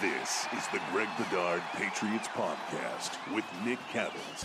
This 0.00 0.46
is 0.56 0.66
the 0.68 0.80
Greg 0.90 1.08
Bedard 1.16 1.62
Patriots 1.74 2.26
Podcast 2.28 3.16
with 3.32 3.44
Nick 3.64 3.78
Cattles. 3.92 4.44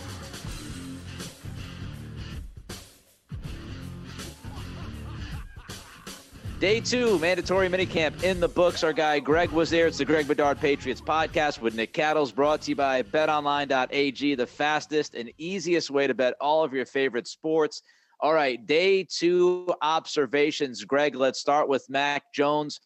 Day 6.60 6.78
two, 6.80 7.18
mandatory 7.18 7.68
minicamp 7.68 8.22
in 8.22 8.38
the 8.38 8.46
books. 8.46 8.84
Our 8.84 8.92
guy 8.92 9.18
Greg 9.18 9.50
was 9.50 9.70
there. 9.70 9.88
It's 9.88 9.98
the 9.98 10.04
Greg 10.04 10.28
Bedard 10.28 10.60
Patriots 10.60 11.00
podcast 11.00 11.60
with 11.60 11.74
Nick 11.74 11.92
Cattles, 11.92 12.30
brought 12.30 12.62
to 12.62 12.70
you 12.70 12.76
by 12.76 13.02
betonline.ag, 13.02 14.34
the 14.36 14.46
fastest 14.46 15.16
and 15.16 15.32
easiest 15.36 15.90
way 15.90 16.06
to 16.06 16.14
bet 16.14 16.34
all 16.40 16.62
of 16.62 16.72
your 16.72 16.86
favorite 16.86 17.26
sports. 17.26 17.82
All 18.20 18.34
right, 18.34 18.64
day 18.64 19.02
two 19.02 19.74
observations. 19.82 20.84
Greg, 20.84 21.16
let's 21.16 21.40
start 21.40 21.68
with 21.68 21.84
Mac 21.88 22.32
Jones. 22.32 22.78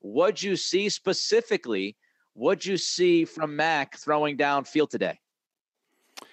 What'd 0.00 0.42
you 0.42 0.54
see 0.54 0.88
specifically? 0.88 1.96
What'd 2.34 2.64
you 2.64 2.76
see 2.76 3.24
from 3.24 3.56
Mac 3.56 3.98
throwing 3.98 4.36
downfield 4.36 4.90
today? 4.90 5.20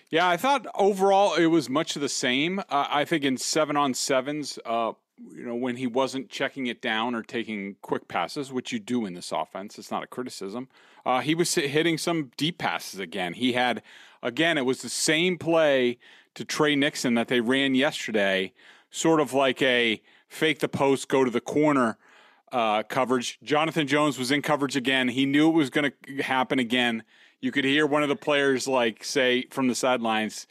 Yeah, 0.10 0.28
I 0.28 0.38
thought 0.38 0.66
overall 0.76 1.36
it 1.36 1.48
was 1.48 1.70
much 1.70 1.96
of 1.96 2.02
the 2.02 2.10
same. 2.10 2.60
Uh, 2.60 2.88
I 2.90 3.06
think 3.06 3.24
in 3.24 3.38
seven 3.38 3.78
on 3.78 3.94
sevens, 3.94 4.58
uh, 4.66 4.94
you 5.36 5.46
know, 5.46 5.56
when 5.56 5.76
he 5.76 5.86
wasn't 5.86 6.30
checking 6.30 6.68
it 6.68 6.82
down 6.82 7.14
or 7.14 7.22
taking 7.22 7.76
quick 7.82 8.08
passes, 8.08 8.52
which 8.52 8.72
you 8.72 8.80
do 8.80 9.06
in 9.06 9.14
this 9.14 9.32
offense, 9.32 9.78
it's 9.78 9.92
not 9.92 10.04
a 10.04 10.08
criticism. 10.08 10.68
Uh, 11.06 11.20
he 11.20 11.36
was 11.36 11.54
hitting 11.54 11.98
some 11.98 12.32
deep 12.38 12.58
passes 12.58 13.00
again. 13.00 13.34
He 13.34 13.54
had, 13.54 13.84
again, 14.24 14.58
it 14.58 14.66
was 14.66 14.82
the 14.82 14.90
same 14.90 15.38
play 15.38 16.00
to 16.36 16.46
Tre 16.46 16.76
Nixon 16.76 17.14
that 17.16 17.28
they 17.28 17.42
ran 17.42 17.76
yesterday, 17.76 18.54
sort 18.90 19.20
of 19.20 19.34
like 19.34 19.62
a 19.62 20.02
fake 20.28 20.60
the 20.60 20.70
post, 20.70 21.08
go 21.08 21.24
to 21.24 21.32
the 21.32 21.42
corner 21.42 21.98
uh, 22.52 22.84
coverage. 22.84 23.40
Jonathan 23.44 23.88
Jones 23.88 24.18
was 24.18 24.32
in 24.32 24.42
coverage 24.42 24.76
again. 24.76 25.08
He 25.08 25.26
knew 25.26 25.50
it 25.50 25.54
was 25.54 25.70
going 25.70 25.92
to 25.92 26.22
happen 26.22 26.60
again. 26.60 27.04
You 27.42 27.52
could 27.52 27.66
hear 27.66 27.86
one 27.86 28.04
of 28.04 28.10
the 28.10 28.16
players 28.16 28.68
like 28.68 29.04
say 29.04 29.46
from 29.50 29.68
the 29.68 29.76
sidelines, 29.76 30.48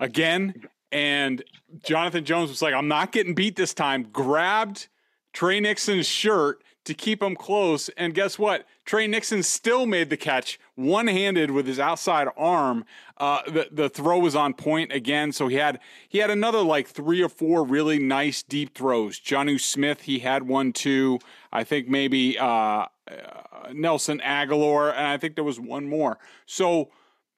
again, 0.00 0.68
and 0.90 1.42
Jonathan 1.84 2.24
Jones 2.24 2.50
was 2.50 2.62
like, 2.62 2.74
I'm 2.74 2.88
not 2.88 3.12
getting 3.12 3.34
beat 3.34 3.56
this 3.56 3.74
time. 3.74 4.04
Grabbed 4.04 4.88
Tre 5.32 5.60
Nixon's 5.60 6.06
shirt 6.06 6.62
to 6.88 6.94
keep 6.94 7.22
him 7.22 7.36
close. 7.36 7.88
And 7.90 8.14
guess 8.14 8.38
what? 8.38 8.66
Tre 8.84 9.06
Nixon 9.06 9.42
still 9.42 9.86
made 9.86 10.10
the 10.10 10.16
catch 10.16 10.58
one 10.74 11.06
handed 11.06 11.50
with 11.50 11.66
his 11.66 11.78
outside 11.78 12.28
arm. 12.36 12.84
Uh, 13.18 13.42
the, 13.46 13.68
the 13.70 13.88
throw 13.88 14.18
was 14.18 14.34
on 14.34 14.54
point 14.54 14.90
again. 14.90 15.30
So 15.32 15.48
he 15.48 15.56
had 15.56 15.80
he 16.08 16.18
had 16.18 16.30
another 16.30 16.62
like 16.62 16.88
three 16.88 17.22
or 17.22 17.28
four 17.28 17.62
really 17.62 17.98
nice 17.98 18.42
deep 18.42 18.74
throws. 18.74 19.20
Jonnu 19.20 19.60
Smith, 19.60 20.02
he 20.02 20.20
had 20.20 20.42
one 20.44 20.72
too. 20.72 21.18
I 21.52 21.62
think 21.62 21.88
maybe 21.88 22.38
uh, 22.38 22.46
uh, 22.46 22.86
Nelson 23.72 24.20
Agholor, 24.24 24.90
and 24.90 25.06
I 25.06 25.18
think 25.18 25.34
there 25.34 25.44
was 25.44 25.60
one 25.60 25.86
more. 25.86 26.18
So 26.46 26.90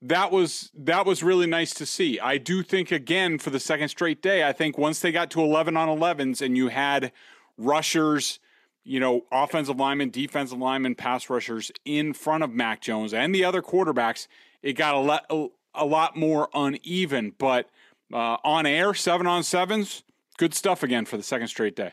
that 0.02 0.30
was 0.30 0.70
that 0.74 1.04
was 1.04 1.22
really 1.22 1.46
nice 1.46 1.74
to 1.74 1.86
see. 1.86 2.20
I 2.20 2.38
do 2.38 2.62
think 2.62 2.92
again 2.92 3.38
for 3.38 3.50
the 3.50 3.60
second 3.60 3.88
straight 3.88 4.22
day, 4.22 4.44
I 4.46 4.52
think 4.52 4.78
once 4.78 5.00
they 5.00 5.10
got 5.10 5.30
to 5.32 5.42
11 5.42 5.76
on 5.76 5.88
11s 5.88 6.40
and 6.40 6.56
you 6.56 6.68
had 6.68 7.10
rushers, 7.58 8.38
you 8.84 9.00
know, 9.00 9.22
offensive 9.30 9.78
linemen, 9.78 10.10
defensive 10.10 10.58
linemen, 10.58 10.94
pass 10.94 11.28
rushers 11.28 11.70
in 11.84 12.12
front 12.12 12.42
of 12.42 12.50
Mac 12.50 12.80
Jones 12.80 13.12
and 13.14 13.34
the 13.34 13.44
other 13.44 13.62
quarterbacks, 13.62 14.26
it 14.62 14.74
got 14.74 14.94
a 14.94 14.98
lot 14.98 15.30
a 15.74 15.84
lot 15.86 16.16
more 16.16 16.48
uneven, 16.54 17.32
but 17.38 17.68
uh, 18.12 18.36
on 18.42 18.66
air 18.66 18.92
7 18.92 19.26
on 19.26 19.42
7s, 19.42 20.02
good 20.36 20.52
stuff 20.52 20.82
again 20.82 21.04
for 21.04 21.16
the 21.16 21.22
second 21.22 21.46
straight 21.46 21.76
day. 21.76 21.92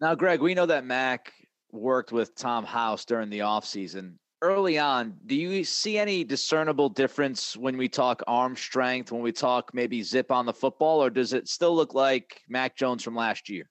Now, 0.00 0.14
Greg, 0.14 0.40
we 0.40 0.54
know 0.54 0.66
that 0.66 0.84
Mac 0.84 1.32
worked 1.72 2.12
with 2.12 2.36
Tom 2.36 2.64
House 2.64 3.04
during 3.04 3.28
the 3.28 3.40
offseason 3.40 4.14
early 4.42 4.78
on, 4.78 5.14
do 5.26 5.34
you 5.34 5.64
see 5.64 5.98
any 5.98 6.24
discernible 6.24 6.88
difference 6.88 7.56
when 7.56 7.76
we 7.76 7.88
talk 7.88 8.22
arm 8.26 8.56
strength, 8.56 9.10
when 9.10 9.22
we 9.22 9.32
talk 9.32 9.72
maybe 9.74 10.02
zip 10.02 10.30
on 10.30 10.46
the 10.46 10.52
football, 10.52 11.02
or 11.02 11.10
does 11.10 11.32
it 11.32 11.48
still 11.48 11.74
look 11.74 11.94
like 11.94 12.42
Mac 12.48 12.76
Jones 12.76 13.02
from 13.02 13.16
last 13.16 13.48
year? 13.48 13.68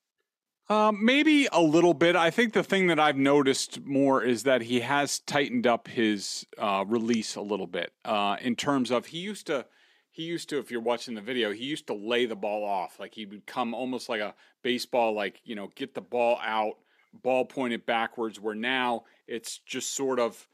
Um, 0.70 1.04
maybe 1.04 1.48
a 1.52 1.62
little 1.62 1.94
bit. 1.94 2.18
I 2.18 2.30
think 2.30 2.52
the 2.52 2.64
thing 2.64 2.88
that 2.88 3.00
I've 3.00 3.16
noticed 3.16 3.86
more 3.86 4.22
is 4.22 4.44
that 4.44 4.64
he 4.64 4.82
has 4.82 5.20
tightened 5.20 5.66
up 5.66 5.88
his 5.88 6.46
uh, 6.58 6.84
release 6.86 7.36
a 7.36 7.42
little 7.42 7.68
bit 7.68 7.94
uh, 8.04 8.36
in 8.42 8.56
terms 8.56 8.92
of 8.92 9.08
he 9.08 9.20
used 9.20 9.48
to. 9.48 9.66
He 10.12 10.24
used 10.24 10.50
to, 10.50 10.58
if 10.58 10.72
you're 10.72 10.82
watching 10.82 11.14
the 11.14 11.22
video, 11.22 11.52
he 11.52 11.66
used 11.66 11.86
to 11.88 11.94
lay 11.94 12.26
the 12.26 12.36
ball 12.36 12.66
off. 12.66 13.00
Like 13.00 13.14
he 13.14 13.28
would 13.28 13.46
come 13.46 13.76
almost 13.76 14.10
like 14.10 14.20
a 14.20 14.34
baseball, 14.64 15.14
like, 15.14 15.40
you 15.44 15.54
know, 15.54 15.70
get 15.76 15.94
the 15.94 16.02
ball 16.02 16.40
out, 16.44 16.74
ball 17.22 17.46
pointed 17.46 17.86
backwards, 17.86 18.40
where 18.40 18.56
now 18.56 19.04
it's 19.28 19.60
just 19.60 19.94
sort 19.94 20.20
of 20.20 20.48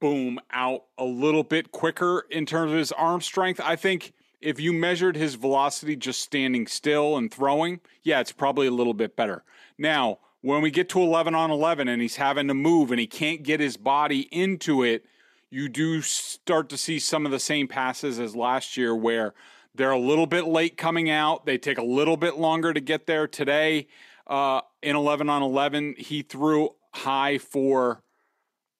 boom 0.00 0.40
out 0.50 0.82
a 0.98 1.04
little 1.04 1.44
bit 1.44 1.70
quicker 1.70 2.26
in 2.28 2.44
terms 2.44 2.72
of 2.72 2.78
his 2.78 2.90
arm 2.90 3.20
strength. 3.20 3.60
I 3.62 3.76
think 3.76 4.14
if 4.42 4.60
you 4.60 4.72
measured 4.72 5.16
his 5.16 5.36
velocity 5.36 5.96
just 5.96 6.20
standing 6.20 6.66
still 6.66 7.16
and 7.16 7.32
throwing, 7.32 7.80
yeah, 8.02 8.20
it's 8.20 8.32
probably 8.32 8.66
a 8.66 8.72
little 8.72 8.94
bit 8.94 9.16
better. 9.16 9.44
Now, 9.78 10.18
when 10.40 10.60
we 10.60 10.70
get 10.70 10.88
to 10.90 11.00
11 11.00 11.34
on 11.34 11.50
11 11.50 11.88
and 11.88 12.02
he's 12.02 12.16
having 12.16 12.48
to 12.48 12.54
move 12.54 12.90
and 12.90 12.98
he 12.98 13.06
can't 13.06 13.42
get 13.42 13.60
his 13.60 13.76
body 13.76 14.28
into 14.32 14.82
it, 14.82 15.06
you 15.50 15.68
do 15.68 16.02
start 16.02 16.68
to 16.70 16.76
see 16.76 16.98
some 16.98 17.24
of 17.24 17.32
the 17.32 17.38
same 17.38 17.68
passes 17.68 18.18
as 18.18 18.34
last 18.34 18.76
year 18.76 18.94
where 18.94 19.34
they're 19.74 19.90
a 19.90 19.98
little 19.98 20.26
bit 20.26 20.46
late 20.46 20.76
coming 20.76 21.08
out. 21.08 21.46
They 21.46 21.58
take 21.58 21.78
a 21.78 21.84
little 21.84 22.16
bit 22.16 22.36
longer 22.36 22.72
to 22.72 22.80
get 22.80 23.06
there. 23.06 23.28
Today, 23.28 23.86
uh, 24.26 24.62
in 24.82 24.96
11 24.96 25.30
on 25.30 25.42
11, 25.42 25.94
he 25.98 26.22
threw 26.22 26.70
high 26.92 27.38
for 27.38 28.02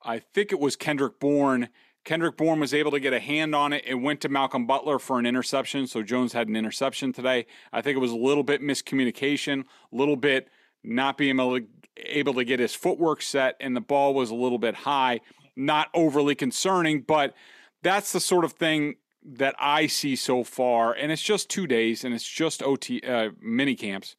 I 0.04 0.18
think 0.18 0.50
it 0.50 0.58
was 0.58 0.76
Kendrick 0.76 1.20
Bourne. 1.20 1.68
Kendrick 2.04 2.36
Bourne 2.36 2.58
was 2.58 2.74
able 2.74 2.90
to 2.90 3.00
get 3.00 3.12
a 3.12 3.20
hand 3.20 3.54
on 3.54 3.72
it. 3.72 3.84
It 3.86 3.94
went 3.94 4.20
to 4.22 4.28
Malcolm 4.28 4.66
Butler 4.66 4.98
for 4.98 5.18
an 5.18 5.26
interception. 5.26 5.86
So 5.86 6.02
Jones 6.02 6.32
had 6.32 6.48
an 6.48 6.56
interception 6.56 7.12
today. 7.12 7.46
I 7.72 7.80
think 7.80 7.96
it 7.96 8.00
was 8.00 8.10
a 8.10 8.16
little 8.16 8.42
bit 8.42 8.60
miscommunication, 8.60 9.60
a 9.60 9.96
little 9.96 10.16
bit 10.16 10.48
not 10.82 11.16
being 11.16 11.38
able 11.38 11.60
to, 11.60 11.66
able 11.96 12.34
to 12.34 12.44
get 12.44 12.58
his 12.58 12.74
footwork 12.74 13.22
set, 13.22 13.56
and 13.60 13.76
the 13.76 13.80
ball 13.80 14.14
was 14.14 14.30
a 14.30 14.34
little 14.34 14.58
bit 14.58 14.74
high. 14.74 15.20
Not 15.54 15.90
overly 15.94 16.34
concerning, 16.34 17.02
but 17.02 17.34
that's 17.82 18.12
the 18.12 18.20
sort 18.20 18.44
of 18.44 18.52
thing 18.52 18.96
that 19.24 19.54
I 19.58 19.86
see 19.86 20.16
so 20.16 20.42
far. 20.42 20.92
And 20.92 21.12
it's 21.12 21.22
just 21.22 21.48
two 21.48 21.66
days, 21.66 22.04
and 22.04 22.14
it's 22.14 22.26
just 22.26 22.62
OT 22.62 23.00
uh, 23.02 23.30
mini 23.40 23.76
camps, 23.76 24.16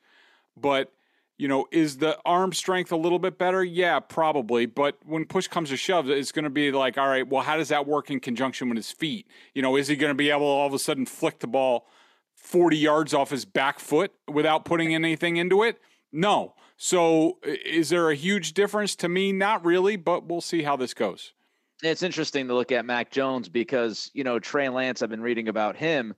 but 0.56 0.94
you 1.38 1.48
know, 1.48 1.68
is 1.72 1.98
the 1.98 2.18
arm 2.26 2.54
strength 2.54 2.92
a 2.92 2.96
little 2.96 3.20
bit 3.20 3.38
better? 3.38 3.64
Yeah, 3.64 4.00
probably. 4.00 4.66
But 4.66 4.98
when 5.04 5.26
push 5.26 5.48
comes 5.48 5.70
to 5.70 5.78
shove, 5.78 6.10
it's 6.10 6.32
going 6.32 6.44
to 6.44 6.50
be 6.50 6.72
like, 6.72 6.98
all 6.98 7.08
right, 7.08 7.28
well, 7.28 7.42
how 7.42 7.58
does 7.58 7.70
that 7.70 7.88
work 7.88 8.12
in 8.12 8.20
conjunction 8.20 8.70
with 8.70 8.78
his 8.78 8.92
feet? 8.92 9.28
You 9.54 9.62
know, 9.62 9.76
is 9.76 9.88
he 9.88 9.96
going 9.96 10.12
to 10.12 10.16
be 10.16 10.30
able 10.30 10.42
to 10.42 10.46
all 10.46 10.68
of 10.68 10.74
a 10.74 10.80
sudden 10.80 11.06
flick 11.06 11.40
the 11.40 11.48
ball 11.48 11.88
40 12.36 12.78
yards 12.78 13.14
off 13.14 13.32
his 13.32 13.46
back 13.46 13.80
foot 13.80 14.12
without 14.28 14.66
putting 14.66 14.94
anything 14.94 15.38
into 15.38 15.64
it? 15.64 15.80
No. 16.12 16.54
So 16.78 17.40
is 17.44 17.90
there 17.90 18.10
a 18.10 18.16
huge 18.16 18.54
difference 18.54 18.96
to 18.98 19.10
me? 19.10 19.32
Not 19.32 19.66
really, 19.66 19.96
but 19.96 20.28
we'll 20.28 20.42
see 20.42 20.64
how 20.64 20.76
this 20.76 20.94
goes. 20.94 21.34
It's 21.82 22.04
interesting 22.04 22.48
to 22.48 22.54
look 22.54 22.72
at 22.72 22.86
Mac 22.86 23.12
Jones 23.12 23.50
because, 23.50 24.12
you 24.14 24.24
know, 24.24 24.40
Trey 24.40 24.70
Lance, 24.70 25.02
I've 25.02 25.10
been 25.10 25.22
reading 25.22 25.48
about 25.48 25.76
him 25.76 26.14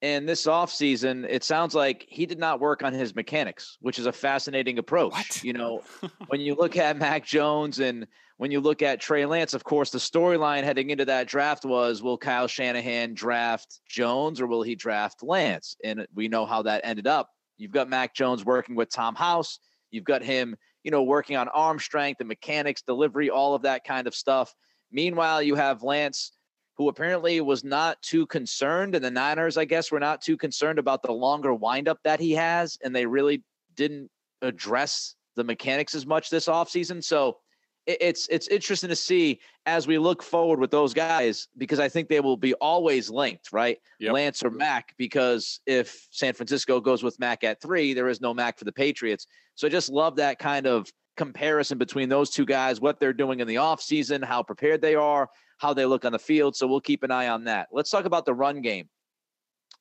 and 0.00 0.28
this 0.28 0.46
offseason, 0.46 1.26
it 1.28 1.42
sounds 1.42 1.74
like 1.74 2.06
he 2.08 2.24
did 2.24 2.38
not 2.38 2.60
work 2.60 2.84
on 2.84 2.92
his 2.92 3.14
mechanics, 3.16 3.76
which 3.80 3.98
is 3.98 4.06
a 4.06 4.12
fascinating 4.12 4.78
approach. 4.78 5.12
What? 5.12 5.42
You 5.42 5.54
know, 5.54 5.82
when 6.28 6.40
you 6.40 6.54
look 6.54 6.76
at 6.76 6.96
Mac 6.96 7.24
Jones 7.24 7.80
and 7.80 8.06
when 8.36 8.52
you 8.52 8.60
look 8.60 8.80
at 8.80 9.00
Trey 9.00 9.26
Lance, 9.26 9.54
of 9.54 9.64
course, 9.64 9.90
the 9.90 9.98
storyline 9.98 10.62
heading 10.62 10.90
into 10.90 11.04
that 11.06 11.26
draft 11.26 11.64
was 11.64 12.00
will 12.00 12.16
Kyle 12.16 12.46
Shanahan 12.46 13.14
draft 13.14 13.80
Jones 13.88 14.40
or 14.40 14.46
will 14.46 14.62
he 14.62 14.76
draft 14.76 15.24
Lance? 15.24 15.76
And 15.82 16.06
we 16.14 16.28
know 16.28 16.46
how 16.46 16.62
that 16.62 16.82
ended 16.84 17.08
up. 17.08 17.30
You've 17.56 17.72
got 17.72 17.88
Mac 17.88 18.14
Jones 18.14 18.44
working 18.44 18.76
with 18.76 18.90
Tom 18.90 19.16
House. 19.16 19.58
You've 19.90 20.04
got 20.04 20.22
him, 20.22 20.54
you 20.84 20.92
know, 20.92 21.02
working 21.02 21.36
on 21.36 21.48
arm 21.48 21.80
strength 21.80 22.20
and 22.20 22.28
mechanics, 22.28 22.82
delivery, 22.82 23.30
all 23.30 23.56
of 23.56 23.62
that 23.62 23.82
kind 23.82 24.06
of 24.06 24.14
stuff. 24.14 24.54
Meanwhile, 24.92 25.42
you 25.42 25.56
have 25.56 25.82
Lance 25.82 26.30
who 26.78 26.88
apparently 26.88 27.40
was 27.40 27.64
not 27.64 28.00
too 28.02 28.24
concerned. 28.26 28.94
And 28.94 29.04
the 29.04 29.10
Niners, 29.10 29.56
I 29.58 29.64
guess, 29.64 29.90
were 29.90 30.00
not 30.00 30.22
too 30.22 30.36
concerned 30.36 30.78
about 30.78 31.02
the 31.02 31.12
longer 31.12 31.52
windup 31.52 31.98
that 32.04 32.20
he 32.20 32.32
has. 32.32 32.78
And 32.82 32.94
they 32.94 33.04
really 33.04 33.42
didn't 33.74 34.08
address 34.40 35.16
the 35.34 35.42
mechanics 35.44 35.94
as 35.94 36.06
much 36.06 36.30
this 36.30 36.46
offseason. 36.46 37.02
So 37.02 37.38
it's 37.86 38.28
it's 38.28 38.48
interesting 38.48 38.90
to 38.90 38.96
see 38.96 39.40
as 39.64 39.86
we 39.86 39.96
look 39.96 40.22
forward 40.22 40.60
with 40.60 40.70
those 40.70 40.92
guys 40.92 41.48
because 41.56 41.80
I 41.80 41.88
think 41.88 42.08
they 42.08 42.20
will 42.20 42.36
be 42.36 42.52
always 42.54 43.08
linked, 43.08 43.50
right? 43.50 43.78
Yep. 43.98 44.12
Lance 44.12 44.42
or 44.44 44.50
Mac, 44.50 44.94
because 44.98 45.60
if 45.66 46.06
San 46.10 46.34
Francisco 46.34 46.80
goes 46.80 47.02
with 47.02 47.18
Mac 47.18 47.44
at 47.44 47.62
three, 47.62 47.94
there 47.94 48.08
is 48.08 48.20
no 48.20 48.34
Mac 48.34 48.58
for 48.58 48.66
the 48.66 48.72
Patriots. 48.72 49.26
So 49.54 49.66
I 49.66 49.70
just 49.70 49.88
love 49.88 50.16
that 50.16 50.38
kind 50.38 50.66
of 50.66 50.86
comparison 51.16 51.78
between 51.78 52.10
those 52.10 52.28
two 52.28 52.44
guys, 52.44 52.78
what 52.78 53.00
they're 53.00 53.14
doing 53.14 53.40
in 53.40 53.48
the 53.48 53.56
offseason, 53.56 54.22
how 54.22 54.42
prepared 54.42 54.82
they 54.82 54.94
are, 54.94 55.28
how 55.58 55.74
they 55.74 55.84
look 55.84 56.04
on 56.04 56.12
the 56.12 56.18
field. 56.18 56.56
So 56.56 56.66
we'll 56.66 56.80
keep 56.80 57.02
an 57.02 57.10
eye 57.10 57.28
on 57.28 57.44
that. 57.44 57.68
Let's 57.72 57.90
talk 57.90 58.04
about 58.04 58.24
the 58.24 58.34
run 58.34 58.62
game. 58.62 58.88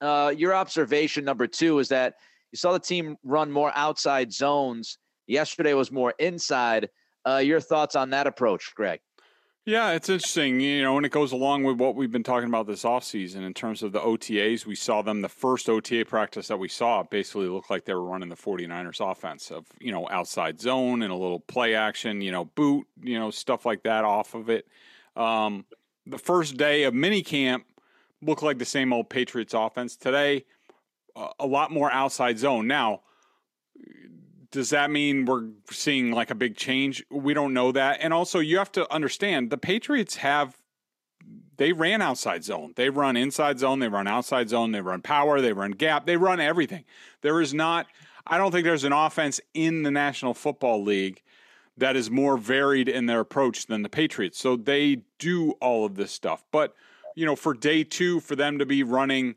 Uh, 0.01 0.33
your 0.35 0.53
observation 0.53 1.23
number 1.23 1.47
two 1.47 1.79
is 1.79 1.87
that 1.89 2.15
you 2.51 2.57
saw 2.57 2.73
the 2.73 2.79
team 2.79 3.17
run 3.23 3.51
more 3.51 3.71
outside 3.75 4.31
zones. 4.31 4.97
Yesterday 5.27 5.73
was 5.73 5.91
more 5.91 6.13
inside. 6.19 6.89
Uh, 7.27 7.37
your 7.37 7.59
thoughts 7.59 7.95
on 7.95 8.11
that 8.11 8.27
approach, 8.27 8.73
Greg? 8.75 8.99
Yeah, 9.67 9.91
it's 9.91 10.07
interesting, 10.07 10.61
you 10.61 10.81
know, 10.81 10.95
and 10.95 11.05
it 11.05 11.11
goes 11.11 11.33
along 11.33 11.65
with 11.65 11.77
what 11.77 11.97
we've 11.97 12.11
been 12.11 12.23
talking 12.23 12.47
about 12.47 12.67
this 12.67 12.83
offseason 12.83 13.45
in 13.45 13.53
terms 13.53 13.83
of 13.83 13.91
the 13.91 13.99
OTAs. 13.99 14.65
We 14.65 14.75
saw 14.75 15.01
them 15.01 15.21
the 15.21 15.27
first 15.27 15.67
OTA 15.67 16.05
practice 16.05 16.47
that 16.47 16.57
we 16.57 16.69
saw 16.69 17.03
basically 17.03 17.49
looked 17.49 17.69
like 17.69 17.83
they 17.83 17.93
were 17.93 18.05
running 18.05 18.29
the 18.29 18.37
49ers 18.37 19.01
offense 19.01 19.51
of, 19.51 19.65
you 19.81 19.91
know, 19.91 20.07
outside 20.09 20.61
zone 20.61 21.01
and 21.01 21.11
a 21.11 21.17
little 21.17 21.41
play 21.41 21.75
action, 21.75 22.21
you 22.21 22.31
know, 22.31 22.45
boot, 22.45 22.87
you 23.01 23.19
know, 23.19 23.29
stuff 23.29 23.65
like 23.65 23.83
that 23.83 24.05
off 24.05 24.35
of 24.35 24.49
it. 24.49 24.69
Um, 25.17 25.65
the 26.05 26.17
first 26.17 26.57
day 26.57 26.83
of 26.83 26.93
minicamp 26.93 27.63
looked 28.21 28.43
like 28.43 28.59
the 28.59 28.65
same 28.65 28.93
old 28.93 29.09
Patriots 29.09 29.53
offense. 29.53 29.95
Today, 29.95 30.45
a 31.39 31.47
lot 31.47 31.71
more 31.71 31.91
outside 31.91 32.37
zone. 32.37 32.67
Now, 32.67 33.01
does 34.51 34.69
that 34.69 34.91
mean 34.91 35.25
we're 35.25 35.49
seeing 35.71 36.11
like 36.11 36.31
a 36.31 36.35
big 36.35 36.55
change? 36.55 37.03
We 37.11 37.33
don't 37.33 37.53
know 37.53 37.71
that. 37.71 37.99
And 38.01 38.13
also, 38.13 38.39
you 38.39 38.57
have 38.59 38.71
to 38.73 38.91
understand 38.93 39.49
the 39.49 39.57
Patriots 39.57 40.17
have 40.17 40.57
they 41.57 41.73
ran 41.73 42.03
outside 42.03 42.43
zone. 42.43 42.73
They 42.75 42.89
run 42.89 43.17
inside 43.17 43.59
zone, 43.59 43.79
they 43.79 43.87
run 43.87 44.07
outside 44.07 44.49
zone, 44.49 44.71
they 44.71 44.81
run 44.81 45.01
power, 45.01 45.41
they 45.41 45.53
run 45.53 45.71
gap, 45.71 46.05
they 46.05 46.15
run 46.15 46.39
everything. 46.39 46.85
There 47.21 47.41
is 47.41 47.53
not 47.53 47.87
I 48.25 48.37
don't 48.37 48.51
think 48.51 48.65
there's 48.65 48.83
an 48.83 48.93
offense 48.93 49.39
in 49.53 49.83
the 49.83 49.91
National 49.91 50.33
Football 50.33 50.83
League 50.83 51.23
that 51.77 51.95
is 51.95 52.09
more 52.09 52.37
varied 52.37 52.89
in 52.89 53.05
their 53.05 53.19
approach 53.19 53.67
than 53.67 53.83
the 53.83 53.89
Patriots. 53.89 54.39
So 54.39 54.55
they 54.55 55.03
do 55.19 55.51
all 55.61 55.85
of 55.85 55.95
this 55.95 56.11
stuff. 56.11 56.43
But, 56.51 56.73
you 57.15 57.25
know, 57.25 57.35
for 57.35 57.53
day 57.53 57.83
2 57.83 58.19
for 58.19 58.35
them 58.35 58.59
to 58.59 58.65
be 58.65 58.83
running 58.83 59.35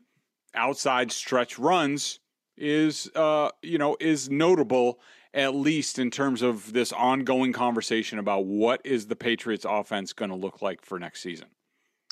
outside 0.55 1.11
stretch 1.11 1.59
runs, 1.59 2.19
is 2.61 3.09
uh, 3.15 3.49
you 3.61 3.77
know 3.77 3.97
is 3.99 4.29
notable 4.29 4.99
at 5.33 5.55
least 5.55 5.97
in 5.97 6.11
terms 6.11 6.41
of 6.41 6.73
this 6.73 6.91
ongoing 6.91 7.53
conversation 7.53 8.19
about 8.19 8.45
what 8.45 8.81
is 8.83 9.07
the 9.07 9.15
Patriots 9.15 9.65
offense 9.67 10.11
going 10.11 10.29
to 10.29 10.35
look 10.35 10.61
like 10.61 10.83
for 10.83 10.99
next 10.99 11.21
season. 11.21 11.47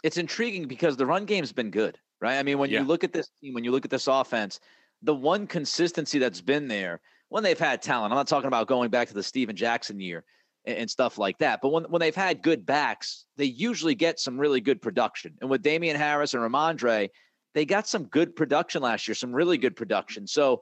It's 0.04 0.18
intriguing 0.18 0.70
because 0.70 0.96
the 0.96 1.06
run 1.06 1.26
game's 1.26 1.52
been 1.52 1.70
good, 1.70 1.98
right? 2.22 2.38
I 2.38 2.44
mean, 2.44 2.58
when 2.58 2.70
yeah. 2.70 2.80
you 2.80 2.86
look 2.86 3.04
at 3.04 3.12
this 3.12 3.30
team, 3.42 3.54
when 3.54 3.66
you 3.66 3.72
look 3.72 3.84
at 3.84 3.92
this 3.92 4.08
offense, 4.08 4.62
the 5.02 5.14
one 5.14 5.48
consistency 5.48 6.18
that's 6.18 6.40
been 6.40 6.70
there 6.70 7.02
when 7.30 7.44
they've 7.44 7.60
had 7.60 7.82
talent. 7.82 8.12
I'm 8.12 8.18
not 8.18 8.28
talking 8.28 8.48
about 8.48 8.68
going 8.68 8.90
back 8.90 9.08
to 9.08 9.14
the 9.14 9.24
Steven 9.24 9.56
Jackson 9.56 10.00
year 10.00 10.24
and, 10.66 10.78
and 10.78 10.90
stuff 10.90 11.18
like 11.18 11.38
that, 11.40 11.60
but 11.62 11.70
when 11.70 11.84
when 11.86 12.00
they've 12.00 12.16
had 12.16 12.42
good 12.42 12.66
backs, 12.66 13.26
they 13.38 13.46
usually 13.46 13.96
get 13.96 14.20
some 14.20 14.38
really 14.38 14.62
good 14.62 14.82
production. 14.82 15.36
And 15.42 15.50
with 15.50 15.62
Damien 15.62 15.96
Harris 15.96 16.34
and 16.34 16.44
Rhamondre, 16.44 17.10
they 17.54 17.66
got 17.66 17.88
some 17.88 18.06
good 18.06 18.36
production 18.36 18.82
last 18.82 19.08
year, 19.08 19.16
some 19.16 19.34
really 19.34 19.58
good 19.58 19.76
production. 19.76 20.28
So 20.28 20.62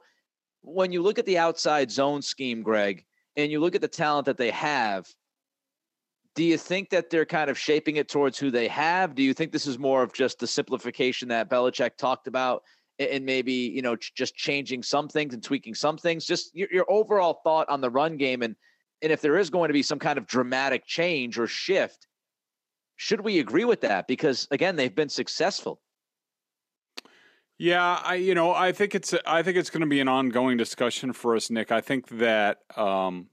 when 0.62 0.92
you 0.92 1.02
look 1.02 1.18
at 1.18 1.26
the 1.26 1.38
outside 1.38 1.90
zone 1.90 2.22
scheme, 2.22 2.62
Greg, 2.62 3.04
and 3.36 3.50
you 3.50 3.60
look 3.60 3.74
at 3.74 3.80
the 3.80 3.88
talent 3.88 4.26
that 4.26 4.36
they 4.36 4.50
have, 4.50 5.06
do 6.34 6.44
you 6.44 6.56
think 6.56 6.90
that 6.90 7.10
they're 7.10 7.26
kind 7.26 7.50
of 7.50 7.58
shaping 7.58 7.96
it 7.96 8.08
towards 8.08 8.38
who 8.38 8.50
they 8.50 8.68
have? 8.68 9.14
Do 9.14 9.22
you 9.22 9.34
think 9.34 9.52
this 9.52 9.66
is 9.66 9.78
more 9.78 10.02
of 10.02 10.12
just 10.12 10.38
the 10.38 10.46
simplification 10.46 11.28
that 11.28 11.50
Belichick 11.50 11.96
talked 11.96 12.28
about 12.28 12.62
and 12.98 13.24
maybe, 13.24 13.52
you 13.52 13.82
know, 13.82 13.96
just 13.96 14.34
changing 14.34 14.82
some 14.82 15.08
things 15.08 15.34
and 15.34 15.42
tweaking 15.42 15.74
some 15.74 15.96
things? 15.96 16.24
Just 16.24 16.54
your, 16.54 16.68
your 16.70 16.90
overall 16.90 17.40
thought 17.44 17.68
on 17.68 17.80
the 17.80 17.90
run 17.90 18.16
game 18.16 18.42
and 18.42 18.56
and 19.00 19.12
if 19.12 19.20
there 19.20 19.36
is 19.36 19.48
going 19.48 19.68
to 19.68 19.72
be 19.72 19.82
some 19.82 19.98
kind 19.98 20.18
of 20.18 20.26
dramatic 20.26 20.84
change 20.84 21.38
or 21.38 21.46
shift, 21.46 22.08
should 22.96 23.20
we 23.20 23.38
agree 23.38 23.64
with 23.64 23.80
that? 23.82 24.08
Because 24.08 24.48
again, 24.50 24.76
they've 24.76 24.94
been 24.94 25.08
successful. 25.08 25.80
Yeah, 27.58 28.00
I 28.04 28.14
you 28.14 28.34
know 28.34 28.52
I 28.52 28.72
think 28.72 28.94
it's 28.94 29.14
I 29.26 29.42
think 29.42 29.56
it's 29.56 29.70
going 29.70 29.80
to 29.80 29.86
be 29.86 30.00
an 30.00 30.08
ongoing 30.08 30.56
discussion 30.56 31.12
for 31.12 31.34
us, 31.34 31.50
Nick. 31.50 31.72
I 31.72 31.80
think 31.80 32.08
that 32.18 32.58
um, 32.76 33.26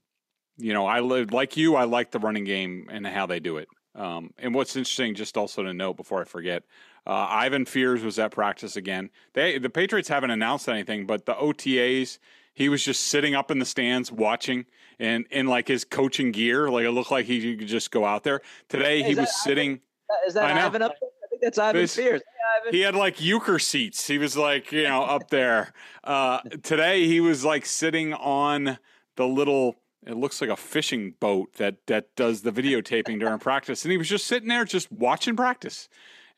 you 0.56 0.72
know 0.72 0.86
I 0.86 1.00
live 1.00 1.32
like 1.32 1.56
you. 1.56 1.76
I 1.76 1.84
like 1.84 2.10
the 2.10 2.18
running 2.18 2.44
game 2.44 2.88
and 2.90 3.06
how 3.06 3.26
they 3.26 3.38
do 3.38 3.58
it. 3.58 3.68
Um, 3.94 4.30
and 4.38 4.54
what's 4.54 4.76
interesting, 4.76 5.14
just 5.14 5.36
also 5.36 5.62
to 5.62 5.72
note 5.72 5.96
before 5.96 6.20
I 6.20 6.24
forget, 6.24 6.64
uh, 7.06 7.26
Ivan 7.30 7.64
Fears 7.64 8.02
was 8.02 8.18
at 8.18 8.32
practice 8.32 8.76
again. 8.76 9.10
They 9.34 9.58
the 9.58 9.70
Patriots 9.70 10.08
haven't 10.08 10.30
announced 10.30 10.68
anything, 10.68 11.06
but 11.06 11.26
the 11.26 11.34
OTAs 11.34 12.18
he 12.56 12.70
was 12.70 12.82
just 12.82 13.08
sitting 13.08 13.34
up 13.34 13.50
in 13.50 13.58
the 13.58 13.66
stands 13.66 14.10
watching 14.10 14.64
and 14.98 15.26
in 15.30 15.46
like 15.46 15.68
his 15.68 15.84
coaching 15.84 16.32
gear, 16.32 16.70
like 16.70 16.86
it 16.86 16.90
looked 16.90 17.10
like 17.10 17.26
he 17.26 17.54
could 17.54 17.68
just 17.68 17.90
go 17.90 18.04
out 18.04 18.24
there. 18.24 18.40
Today 18.68 19.02
he 19.02 19.14
was 19.14 19.42
sitting. 19.42 19.80
Is 20.26 20.34
that 20.34 20.44
Ivan 20.44 20.82
up 20.82 20.94
there? 20.98 21.10
I 21.22 21.26
think 21.28 21.42
that's 21.42 21.58
Ivan 21.58 21.86
Fears. 21.86 22.22
He 22.70 22.80
had 22.80 22.94
like 22.94 23.18
Uecker 23.18 23.60
seats. 23.60 24.06
He 24.06 24.16
was 24.16 24.36
like, 24.36 24.72
you 24.72 24.84
know, 24.84 25.02
up 25.02 25.28
there. 25.28 25.74
Uh, 26.02 26.40
today 26.62 27.06
he 27.06 27.20
was 27.20 27.44
like 27.44 27.66
sitting 27.66 28.14
on 28.14 28.78
the 29.16 29.26
little 29.26 29.76
it 30.06 30.16
looks 30.16 30.40
like 30.40 30.48
a 30.48 30.56
fishing 30.56 31.14
boat 31.20 31.52
that 31.54 31.76
that 31.88 32.14
does 32.16 32.42
the 32.42 32.52
videotaping 32.52 33.20
during 33.20 33.38
practice 33.38 33.84
and 33.84 33.92
he 33.92 33.98
was 33.98 34.08
just 34.08 34.26
sitting 34.26 34.48
there 34.48 34.64
just 34.64 34.90
watching 34.92 35.34
practice 35.34 35.88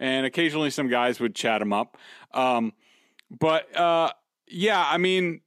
and 0.00 0.26
occasionally 0.26 0.70
some 0.70 0.88
guys 0.88 1.20
would 1.20 1.34
chat 1.34 1.62
him 1.62 1.72
up. 1.72 1.96
Um, 2.32 2.72
but 3.30 3.74
uh, 3.76 4.10
yeah 4.50 4.82
i 4.88 4.96
mean 4.96 5.42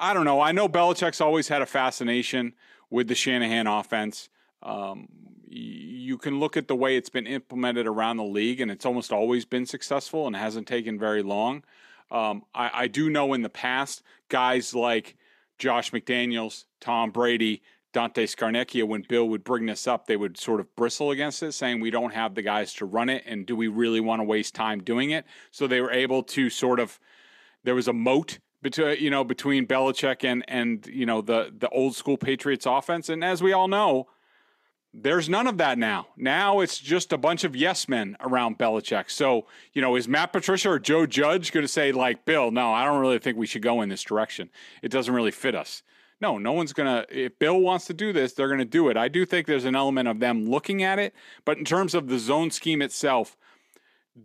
i 0.00 0.14
don't 0.14 0.24
know. 0.24 0.40
I 0.40 0.52
know 0.52 0.68
Belichick's 0.68 1.20
always 1.20 1.48
had 1.48 1.62
a 1.62 1.66
fascination 1.66 2.54
with 2.88 3.06
the 3.06 3.14
shanahan 3.14 3.66
offense. 3.66 4.30
Um, 4.62 5.08
you 5.46 6.16
can 6.16 6.40
look 6.40 6.56
at 6.56 6.68
the 6.68 6.76
way 6.76 6.96
it's 6.96 7.10
been 7.10 7.26
implemented 7.26 7.86
around 7.86 8.16
the 8.16 8.24
league, 8.24 8.60
and 8.60 8.70
it's 8.70 8.86
almost 8.86 9.12
always 9.12 9.44
been 9.44 9.66
successful 9.66 10.26
and 10.26 10.34
hasn't 10.34 10.66
taken 10.66 10.98
very 10.98 11.22
long. 11.22 11.64
Um, 12.10 12.44
I, 12.54 12.70
I, 12.74 12.86
do 12.88 13.08
know 13.08 13.34
in 13.34 13.42
the 13.42 13.48
past, 13.48 14.02
guys 14.28 14.74
like 14.74 15.16
Josh 15.58 15.92
McDaniels, 15.92 16.64
Tom 16.80 17.10
Brady, 17.10 17.62
Dante 17.92 18.26
Scarnecchia, 18.26 18.86
when 18.86 19.04
Bill 19.08 19.28
would 19.28 19.44
bring 19.44 19.66
this 19.66 19.86
up, 19.88 20.06
they 20.06 20.16
would 20.16 20.38
sort 20.38 20.60
of 20.60 20.74
bristle 20.76 21.10
against 21.10 21.42
it, 21.42 21.52
saying, 21.52 21.80
We 21.80 21.90
don't 21.90 22.14
have 22.14 22.34
the 22.34 22.42
guys 22.42 22.72
to 22.74 22.84
run 22.84 23.08
it, 23.08 23.24
and 23.26 23.46
do 23.46 23.56
we 23.56 23.68
really 23.68 24.00
want 24.00 24.20
to 24.20 24.24
waste 24.24 24.54
time 24.54 24.82
doing 24.82 25.10
it? 25.10 25.24
So 25.50 25.66
they 25.66 25.80
were 25.80 25.90
able 25.90 26.22
to 26.24 26.50
sort 26.50 26.78
of, 26.80 27.00
there 27.64 27.74
was 27.74 27.88
a 27.88 27.92
moat 27.92 28.38
between 28.62 28.98
you 28.98 29.10
know 29.10 29.24
between 29.24 29.66
Belichick 29.66 30.24
and 30.24 30.44
and 30.48 30.86
you 30.86 31.06
know 31.06 31.20
the 31.22 31.52
the 31.56 31.68
old 31.70 31.96
school 31.96 32.16
Patriots 32.16 32.66
offense, 32.66 33.08
and 33.08 33.24
as 33.24 33.42
we 33.42 33.52
all 33.52 33.68
know, 33.68 34.08
there's 34.92 35.28
none 35.28 35.46
of 35.46 35.58
that 35.58 35.78
now. 35.78 36.08
Now 36.16 36.60
it's 36.60 36.78
just 36.78 37.12
a 37.12 37.18
bunch 37.18 37.44
of 37.44 37.54
yes 37.54 37.88
men 37.88 38.16
around 38.20 38.58
Belichick. 38.58 39.10
So, 39.10 39.46
you 39.72 39.80
know, 39.80 39.96
is 39.96 40.08
Matt 40.08 40.32
Patricia 40.32 40.70
or 40.70 40.78
Joe 40.78 41.06
Judge 41.06 41.52
going 41.52 41.64
to 41.64 41.68
say, 41.68 41.92
like, 41.92 42.24
Bill, 42.24 42.50
no, 42.50 42.72
I 42.72 42.84
don't 42.84 43.00
really 43.00 43.18
think 43.18 43.36
we 43.36 43.46
should 43.46 43.62
go 43.62 43.82
in 43.82 43.88
this 43.88 44.02
direction. 44.02 44.50
It 44.82 44.90
doesn't 44.90 45.14
really 45.14 45.30
fit 45.30 45.54
us. 45.54 45.82
No, 46.20 46.36
no 46.36 46.52
one's 46.52 46.72
going 46.72 46.86
to, 46.86 47.06
if 47.10 47.38
Bill 47.38 47.58
wants 47.58 47.86
to 47.86 47.94
do 47.94 48.12
this, 48.12 48.34
they're 48.34 48.48
going 48.48 48.58
to 48.58 48.64
do 48.64 48.88
it. 48.88 48.96
I 48.96 49.08
do 49.08 49.24
think 49.24 49.46
there's 49.46 49.64
an 49.64 49.74
element 49.74 50.08
of 50.08 50.20
them 50.20 50.44
looking 50.44 50.82
at 50.82 50.98
it. 50.98 51.14
But 51.44 51.58
in 51.58 51.64
terms 51.64 51.94
of 51.94 52.08
the 52.08 52.18
zone 52.18 52.50
scheme 52.50 52.82
itself, 52.82 53.36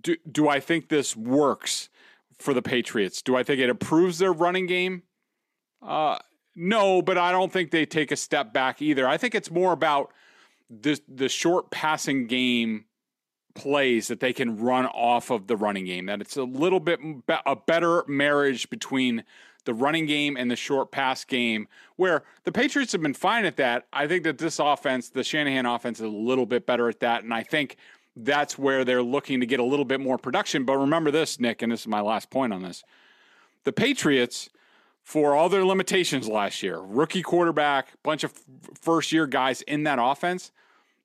do, 0.02 0.18
do 0.30 0.50
I 0.50 0.60
think 0.60 0.90
this 0.90 1.16
works 1.16 1.90
for 2.38 2.54
the 2.54 2.62
Patriots? 2.62 3.22
Do 3.22 3.38
I 3.38 3.44
think 3.44 3.62
it 3.62 3.70
improves 3.70 4.18
their 4.18 4.34
running 4.34 4.66
game? 4.66 5.04
Uh, 5.82 6.18
no, 6.56 7.02
but 7.02 7.18
I 7.18 7.32
don't 7.32 7.52
think 7.52 7.72
they 7.72 7.86
take 7.86 8.12
a 8.12 8.16
step 8.16 8.54
back 8.54 8.82
either. 8.82 9.08
I 9.08 9.18
think 9.18 9.36
it's 9.36 9.52
more 9.52 9.72
about 9.72 10.12
the 10.70 11.00
the 11.08 11.30
short 11.30 11.70
passing 11.70 12.28
game 12.28 12.86
plays 13.54 14.08
that 14.08 14.20
they 14.20 14.34
can 14.34 14.58
run 14.58 14.86
off 14.88 15.30
of 15.30 15.48
the 15.48 15.56
running 15.56 15.86
game. 15.86 16.08
That 16.08 16.22
it's 16.22 16.38
a 16.38 16.44
little 16.44 16.80
bit 16.80 17.00
a 17.46 17.56
better 17.56 18.04
marriage 18.08 18.70
between 18.70 19.24
the 19.66 19.74
running 19.74 20.06
game 20.06 20.38
and 20.38 20.50
the 20.50 20.56
short 20.56 20.92
pass 20.92 21.24
game, 21.26 21.68
where 21.96 22.24
the 22.44 22.52
Patriots 22.52 22.92
have 22.92 23.02
been 23.02 23.14
fine 23.14 23.46
at 23.46 23.58
that. 23.58 23.88
I 23.92 24.08
think 24.08 24.24
that 24.24 24.38
this 24.38 24.60
offense, 24.60 25.10
the 25.10 25.24
Shanahan 25.24 25.66
offense, 25.66 26.00
is 26.00 26.06
a 26.06 26.10
little 26.10 26.46
bit 26.46 26.66
better 26.66 26.88
at 26.88 27.00
that, 27.02 27.24
and 27.24 27.34
I 27.34 27.44
think 27.44 27.78
that's 28.16 28.58
where 28.58 28.86
they're 28.86 29.04
looking 29.04 29.42
to 29.42 29.46
get 29.46 29.60
a 29.60 29.64
little 29.64 29.86
bit 29.86 30.00
more 30.00 30.18
production. 30.18 30.64
But 30.64 30.78
remember 30.78 31.12
this, 31.12 31.40
Nick, 31.40 31.62
and 31.62 31.72
this 31.72 31.82
is 31.82 31.88
my 31.88 32.02
last 32.02 32.30
point 32.30 32.54
on 32.54 32.62
this: 32.62 32.84
the 33.64 33.74
Patriots 33.74 34.50
for 35.04 35.36
all 35.36 35.50
their 35.50 35.64
limitations 35.64 36.28
last 36.28 36.64
year. 36.64 36.80
Rookie 36.80 37.22
quarterback, 37.22 37.90
bunch 38.02 38.24
of 38.24 38.34
first 38.74 39.12
year 39.12 39.28
guys 39.28 39.62
in 39.62 39.84
that 39.84 40.00
offense. 40.02 40.52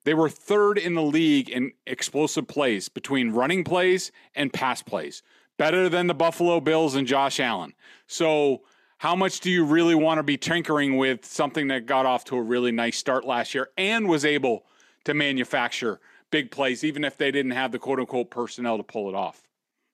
They 0.03 0.15
were 0.15 0.29
third 0.29 0.79
in 0.79 0.95
the 0.95 1.03
league 1.03 1.49
in 1.49 1.73
explosive 1.85 2.47
plays 2.47 2.89
between 2.89 3.31
running 3.31 3.63
plays 3.63 4.11
and 4.33 4.51
pass 4.51 4.81
plays, 4.81 5.21
better 5.61 5.89
than 5.89 6.07
the 6.07 6.13
Buffalo 6.15 6.59
Bills 6.59 6.95
and 6.95 7.05
Josh 7.05 7.39
Allen. 7.39 7.71
So, 8.07 8.63
how 8.97 9.15
much 9.15 9.41
do 9.41 9.51
you 9.51 9.63
really 9.63 9.93
want 9.93 10.17
to 10.17 10.23
be 10.23 10.35
tinkering 10.35 10.97
with 10.97 11.23
something 11.23 11.67
that 11.67 11.85
got 11.85 12.07
off 12.07 12.25
to 12.25 12.35
a 12.37 12.41
really 12.41 12.71
nice 12.71 12.97
start 12.97 13.25
last 13.25 13.53
year 13.53 13.69
and 13.77 14.07
was 14.07 14.25
able 14.25 14.65
to 15.05 15.13
manufacture 15.13 15.99
big 16.31 16.49
plays, 16.49 16.83
even 16.83 17.03
if 17.03 17.15
they 17.15 17.29
didn't 17.29 17.51
have 17.51 17.71
the 17.71 17.77
quote 17.77 17.99
unquote 17.99 18.31
personnel 18.31 18.77
to 18.77 18.83
pull 18.83 19.07
it 19.07 19.13
off? 19.13 19.47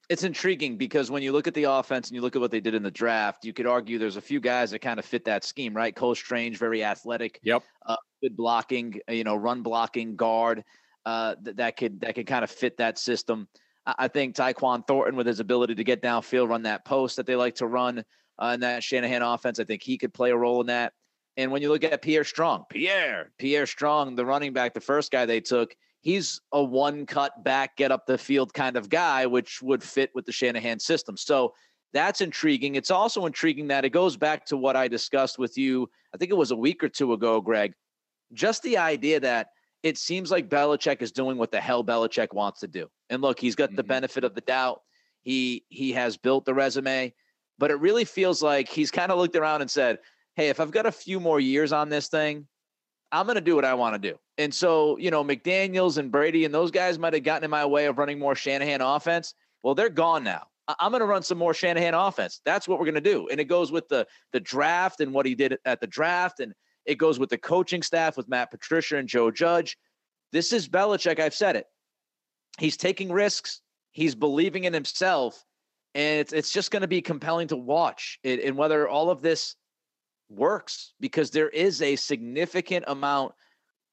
it's 0.08 0.24
intriguing 0.24 0.78
because 0.78 1.10
when 1.10 1.22
you 1.22 1.32
look 1.32 1.46
at 1.46 1.52
the 1.52 1.64
offense 1.64 2.08
and 2.08 2.14
you 2.14 2.22
look 2.22 2.34
at 2.34 2.40
what 2.40 2.50
they 2.50 2.60
did 2.60 2.74
in 2.74 2.82
the 2.82 2.90
draft, 2.90 3.44
you 3.44 3.52
could 3.52 3.66
argue 3.66 3.98
there's 3.98 4.16
a 4.16 4.22
few 4.22 4.40
guys 4.40 4.70
that 4.70 4.78
kind 4.78 4.98
of 4.98 5.04
fit 5.04 5.22
that 5.26 5.44
scheme, 5.44 5.76
right? 5.76 5.94
Cole 5.94 6.14
Strange, 6.14 6.56
very 6.56 6.82
athletic. 6.82 7.38
Yep. 7.42 7.62
Uh, 7.84 7.96
good 8.22 8.34
blocking, 8.34 8.98
you 9.10 9.22
know, 9.22 9.36
run 9.36 9.62
blocking 9.62 10.16
guard. 10.16 10.64
Uh, 11.04 11.34
that, 11.42 11.58
that 11.58 11.76
could 11.76 12.00
that 12.00 12.14
could 12.14 12.26
kind 12.26 12.42
of 12.42 12.50
fit 12.50 12.78
that 12.78 12.98
system. 12.98 13.48
I, 13.96 14.08
think 14.08 14.36
Tyquan 14.36 14.86
Thornton, 14.86 15.16
with 15.16 15.26
his 15.26 15.40
ability 15.40 15.74
to 15.76 15.84
get 15.84 16.02
downfield, 16.02 16.48
run 16.48 16.62
that 16.62 16.84
post 16.84 17.16
that 17.16 17.26
they 17.26 17.36
like 17.36 17.54
to 17.56 17.66
run 17.66 18.04
uh, 18.42 18.52
in 18.54 18.60
that 18.60 18.82
Shanahan 18.82 19.22
offense, 19.22 19.58
I 19.58 19.64
think 19.64 19.82
he 19.82 19.96
could 19.96 20.12
play 20.12 20.30
a 20.30 20.36
role 20.36 20.60
in 20.60 20.66
that. 20.66 20.92
And 21.36 21.52
when 21.52 21.62
you 21.62 21.68
look 21.68 21.84
at 21.84 22.02
Pierre 22.02 22.24
Strong, 22.24 22.64
Pierre, 22.68 23.30
Pierre 23.38 23.66
Strong, 23.66 24.16
the 24.16 24.26
running 24.26 24.52
back, 24.52 24.74
the 24.74 24.80
first 24.80 25.12
guy 25.12 25.24
they 25.24 25.40
took, 25.40 25.74
he's 26.00 26.40
a 26.52 26.62
one 26.62 27.06
cut 27.06 27.44
back, 27.44 27.76
get 27.76 27.92
up 27.92 28.06
the 28.06 28.18
field 28.18 28.52
kind 28.52 28.76
of 28.76 28.88
guy, 28.88 29.24
which 29.26 29.62
would 29.62 29.82
fit 29.82 30.10
with 30.14 30.26
the 30.26 30.32
Shanahan 30.32 30.80
system. 30.80 31.16
So 31.16 31.54
that's 31.92 32.20
intriguing. 32.20 32.74
It's 32.74 32.90
also 32.90 33.26
intriguing 33.26 33.68
that 33.68 33.84
it 33.84 33.90
goes 33.90 34.16
back 34.16 34.44
to 34.46 34.56
what 34.56 34.76
I 34.76 34.88
discussed 34.88 35.38
with 35.38 35.56
you, 35.56 35.88
I 36.14 36.18
think 36.18 36.30
it 36.30 36.36
was 36.36 36.50
a 36.50 36.56
week 36.56 36.82
or 36.82 36.88
two 36.88 37.12
ago, 37.12 37.40
Greg. 37.40 37.72
Just 38.32 38.62
the 38.62 38.76
idea 38.76 39.20
that 39.20 39.48
it 39.82 39.98
seems 39.98 40.30
like 40.30 40.48
Belichick 40.48 41.02
is 41.02 41.12
doing 41.12 41.38
what 41.38 41.52
the 41.52 41.60
hell 41.60 41.84
Belichick 41.84 42.32
wants 42.32 42.60
to 42.60 42.68
do. 42.68 42.88
And 43.10 43.22
look, 43.22 43.38
he's 43.38 43.54
got 43.54 43.70
mm-hmm. 43.70 43.76
the 43.76 43.84
benefit 43.84 44.24
of 44.24 44.34
the 44.34 44.40
doubt. 44.42 44.80
He 45.22 45.64
he 45.68 45.92
has 45.92 46.16
built 46.16 46.44
the 46.44 46.54
resume, 46.54 47.14
but 47.58 47.70
it 47.70 47.80
really 47.80 48.04
feels 48.04 48.42
like 48.42 48.68
he's 48.68 48.90
kind 48.90 49.12
of 49.12 49.18
looked 49.18 49.36
around 49.36 49.60
and 49.60 49.70
said, 49.70 49.98
"Hey, 50.34 50.48
if 50.48 50.60
I've 50.60 50.70
got 50.70 50.86
a 50.86 50.92
few 50.92 51.20
more 51.20 51.40
years 51.40 51.72
on 51.72 51.88
this 51.88 52.08
thing, 52.08 52.46
I'm 53.12 53.26
going 53.26 53.36
to 53.36 53.40
do 53.40 53.54
what 53.54 53.64
I 53.64 53.74
want 53.74 54.00
to 54.00 54.10
do." 54.10 54.16
And 54.38 54.54
so, 54.54 54.96
you 54.98 55.10
know, 55.10 55.24
McDaniels 55.24 55.98
and 55.98 56.10
Brady 56.10 56.44
and 56.44 56.54
those 56.54 56.70
guys 56.70 56.98
might 56.98 57.14
have 57.14 57.24
gotten 57.24 57.44
in 57.44 57.50
my 57.50 57.66
way 57.66 57.86
of 57.86 57.98
running 57.98 58.18
more 58.18 58.36
Shanahan 58.36 58.80
offense. 58.80 59.34
Well, 59.62 59.74
they're 59.74 59.88
gone 59.88 60.22
now. 60.22 60.46
I'm 60.78 60.92
going 60.92 61.00
to 61.00 61.06
run 61.06 61.22
some 61.22 61.38
more 61.38 61.54
Shanahan 61.54 61.94
offense. 61.94 62.40
That's 62.44 62.68
what 62.68 62.78
we're 62.78 62.84
going 62.84 62.94
to 62.94 63.00
do. 63.00 63.28
And 63.28 63.40
it 63.40 63.46
goes 63.46 63.72
with 63.72 63.88
the 63.88 64.06
the 64.32 64.40
draft 64.40 65.00
and 65.00 65.12
what 65.12 65.26
he 65.26 65.34
did 65.34 65.58
at 65.64 65.80
the 65.80 65.86
draft, 65.86 66.40
and 66.40 66.54
it 66.88 66.96
goes 66.96 67.18
with 67.18 67.28
the 67.28 67.38
coaching 67.38 67.82
staff 67.82 68.16
with 68.16 68.28
Matt 68.28 68.50
Patricia 68.50 68.96
and 68.96 69.06
Joe 69.06 69.30
Judge. 69.30 69.76
This 70.32 70.52
is 70.52 70.68
Belichick. 70.68 71.20
I've 71.20 71.34
said 71.34 71.54
it. 71.54 71.66
He's 72.58 72.78
taking 72.78 73.12
risks. 73.12 73.60
He's 73.92 74.14
believing 74.14 74.64
in 74.64 74.72
himself, 74.72 75.44
and 75.94 76.20
it's 76.20 76.32
it's 76.32 76.50
just 76.50 76.70
going 76.70 76.82
to 76.82 76.88
be 76.88 77.02
compelling 77.02 77.48
to 77.48 77.56
watch. 77.56 78.18
It, 78.22 78.42
and 78.42 78.56
whether 78.56 78.88
all 78.88 79.10
of 79.10 79.22
this 79.22 79.54
works, 80.30 80.94
because 80.98 81.30
there 81.30 81.50
is 81.50 81.82
a 81.82 81.94
significant 81.96 82.86
amount 82.88 83.32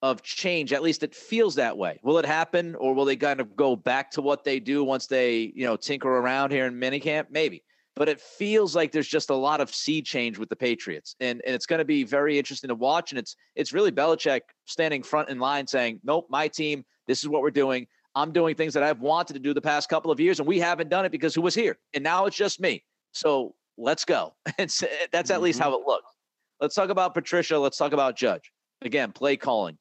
of 0.01 0.21
change. 0.21 0.71
At 0.71 0.83
least 0.83 1.03
it 1.03 1.15
feels 1.15 1.55
that 1.55 1.77
way. 1.77 1.99
Will 2.01 2.17
it 2.17 2.25
happen, 2.25 2.75
or 2.75 2.93
will 2.93 3.05
they 3.05 3.15
kind 3.15 3.41
of 3.41 3.55
go 3.55 3.75
back 3.75 4.11
to 4.11 4.21
what 4.21 4.43
they 4.43 4.59
do 4.59 4.83
once 4.83 5.07
they, 5.07 5.51
you 5.55 5.65
know, 5.65 5.75
tinker 5.75 6.09
around 6.09 6.51
here 6.51 6.65
in 6.65 6.75
minicamp? 6.75 7.25
Maybe. 7.29 7.63
But 7.95 8.09
it 8.09 8.19
feels 8.19 8.75
like 8.75 8.91
there's 8.91 9.07
just 9.07 9.29
a 9.29 9.35
lot 9.35 9.61
of 9.61 9.73
sea 9.73 10.01
change 10.01 10.37
with 10.37 10.49
the 10.49 10.55
Patriots, 10.55 11.15
and 11.19 11.41
and 11.45 11.55
it's 11.55 11.65
going 11.65 11.79
to 11.79 11.85
be 11.85 12.03
very 12.03 12.37
interesting 12.37 12.67
to 12.67 12.75
watch. 12.75 13.11
And 13.11 13.19
it's 13.19 13.35
it's 13.55 13.71
really 13.71 13.91
Belichick 13.91 14.41
standing 14.65 15.01
front 15.01 15.29
in 15.29 15.39
line 15.39 15.65
saying, 15.65 16.01
"Nope, 16.03 16.27
my 16.29 16.47
team. 16.47 16.83
This 17.07 17.19
is 17.19 17.29
what 17.29 17.41
we're 17.41 17.51
doing. 17.51 17.87
I'm 18.15 18.31
doing 18.31 18.55
things 18.55 18.73
that 18.73 18.83
I've 18.83 19.01
wanted 19.01 19.33
to 19.33 19.39
do 19.39 19.53
the 19.53 19.61
past 19.61 19.89
couple 19.89 20.11
of 20.11 20.19
years, 20.19 20.39
and 20.39 20.47
we 20.47 20.59
haven't 20.59 20.89
done 20.89 21.05
it 21.05 21.11
because 21.11 21.35
who 21.35 21.41
was 21.41 21.53
here? 21.53 21.77
And 21.93 22.03
now 22.03 22.25
it's 22.25 22.35
just 22.35 22.59
me. 22.59 22.83
So 23.11 23.55
let's 23.77 24.05
go. 24.05 24.35
It's 24.57 24.83
that's 25.11 25.29
at 25.29 25.35
mm-hmm. 25.35 25.43
least 25.43 25.59
how 25.59 25.73
it 25.73 25.85
looks. 25.85 26.11
Let's 26.61 26.75
talk 26.75 26.89
about 26.89 27.13
Patricia. 27.13 27.59
Let's 27.59 27.77
talk 27.77 27.91
about 27.91 28.15
Judge. 28.15 28.51
Again, 28.81 29.11
play 29.11 29.35
calling 29.35 29.77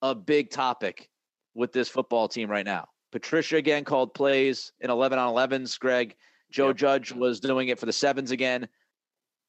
a 0.00 0.14
big 0.14 0.50
topic 0.50 1.08
with 1.54 1.72
this 1.72 1.88
football 1.88 2.28
team 2.28 2.50
right 2.50 2.64
now. 2.64 2.86
Patricia 3.10 3.56
again 3.56 3.84
called 3.84 4.14
plays 4.14 4.72
in 4.80 4.90
11 4.90 5.18
on 5.18 5.34
11s. 5.34 5.78
Greg, 5.78 6.14
Joe 6.52 6.68
yep. 6.68 6.76
Judge 6.76 7.12
was 7.12 7.40
doing 7.40 7.68
it 7.68 7.78
for 7.78 7.86
the 7.86 7.92
sevens 7.92 8.30
again. 8.30 8.68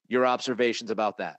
Your 0.07 0.25
observations 0.25 0.89
about 0.89 1.17
that? 1.17 1.38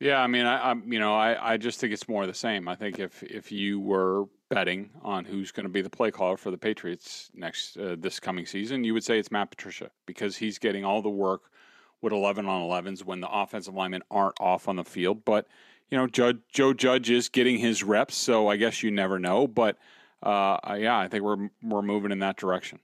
Yeah, 0.00 0.20
I 0.20 0.26
mean, 0.26 0.46
I, 0.46 0.72
am 0.72 0.92
you 0.92 0.98
know, 0.98 1.14
I, 1.14 1.52
I 1.52 1.56
just 1.56 1.78
think 1.78 1.92
it's 1.92 2.08
more 2.08 2.22
of 2.22 2.28
the 2.28 2.34
same. 2.34 2.66
I 2.68 2.74
think 2.74 2.98
if 2.98 3.22
if 3.22 3.52
you 3.52 3.78
were 3.78 4.24
betting 4.50 4.90
on 5.02 5.24
who's 5.24 5.52
going 5.52 5.64
to 5.64 5.70
be 5.70 5.80
the 5.80 5.88
play 5.88 6.10
caller 6.10 6.36
for 6.36 6.50
the 6.50 6.58
Patriots 6.58 7.30
next 7.34 7.76
uh, 7.76 7.94
this 7.98 8.18
coming 8.18 8.44
season, 8.44 8.82
you 8.82 8.94
would 8.94 9.04
say 9.04 9.18
it's 9.18 9.30
Matt 9.30 9.50
Patricia 9.50 9.90
because 10.04 10.36
he's 10.36 10.58
getting 10.58 10.84
all 10.84 11.02
the 11.02 11.08
work 11.08 11.42
with 12.00 12.12
11 12.12 12.46
on 12.46 12.62
11s 12.62 13.04
when 13.04 13.20
the 13.20 13.30
offensive 13.30 13.74
linemen 13.74 14.02
aren't 14.10 14.40
off 14.40 14.66
on 14.66 14.74
the 14.74 14.84
field. 14.84 15.24
But 15.24 15.46
you 15.88 15.96
know, 15.96 16.08
Judge, 16.08 16.38
Joe 16.52 16.72
Judge 16.72 17.08
is 17.08 17.28
getting 17.28 17.58
his 17.58 17.84
reps, 17.84 18.16
so 18.16 18.48
I 18.48 18.56
guess 18.56 18.82
you 18.82 18.90
never 18.90 19.20
know. 19.20 19.46
But 19.46 19.76
uh, 20.20 20.58
yeah, 20.78 20.98
I 20.98 21.06
think 21.06 21.22
we're 21.22 21.48
we're 21.62 21.82
moving 21.82 22.10
in 22.10 22.18
that 22.18 22.36
direction. 22.36 22.80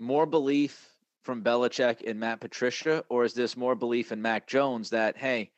More 0.00 0.26
belief 0.26 0.90
from 1.22 1.44
Belichick 1.44 2.00
in 2.00 2.18
Matt 2.18 2.40
Patricia, 2.40 3.04
or 3.08 3.24
is 3.24 3.34
this 3.34 3.56
more 3.56 3.74
belief 3.74 4.10
in 4.10 4.22
Mac 4.22 4.48
Jones 4.48 4.90
that 4.90 5.16
hey, 5.16 5.52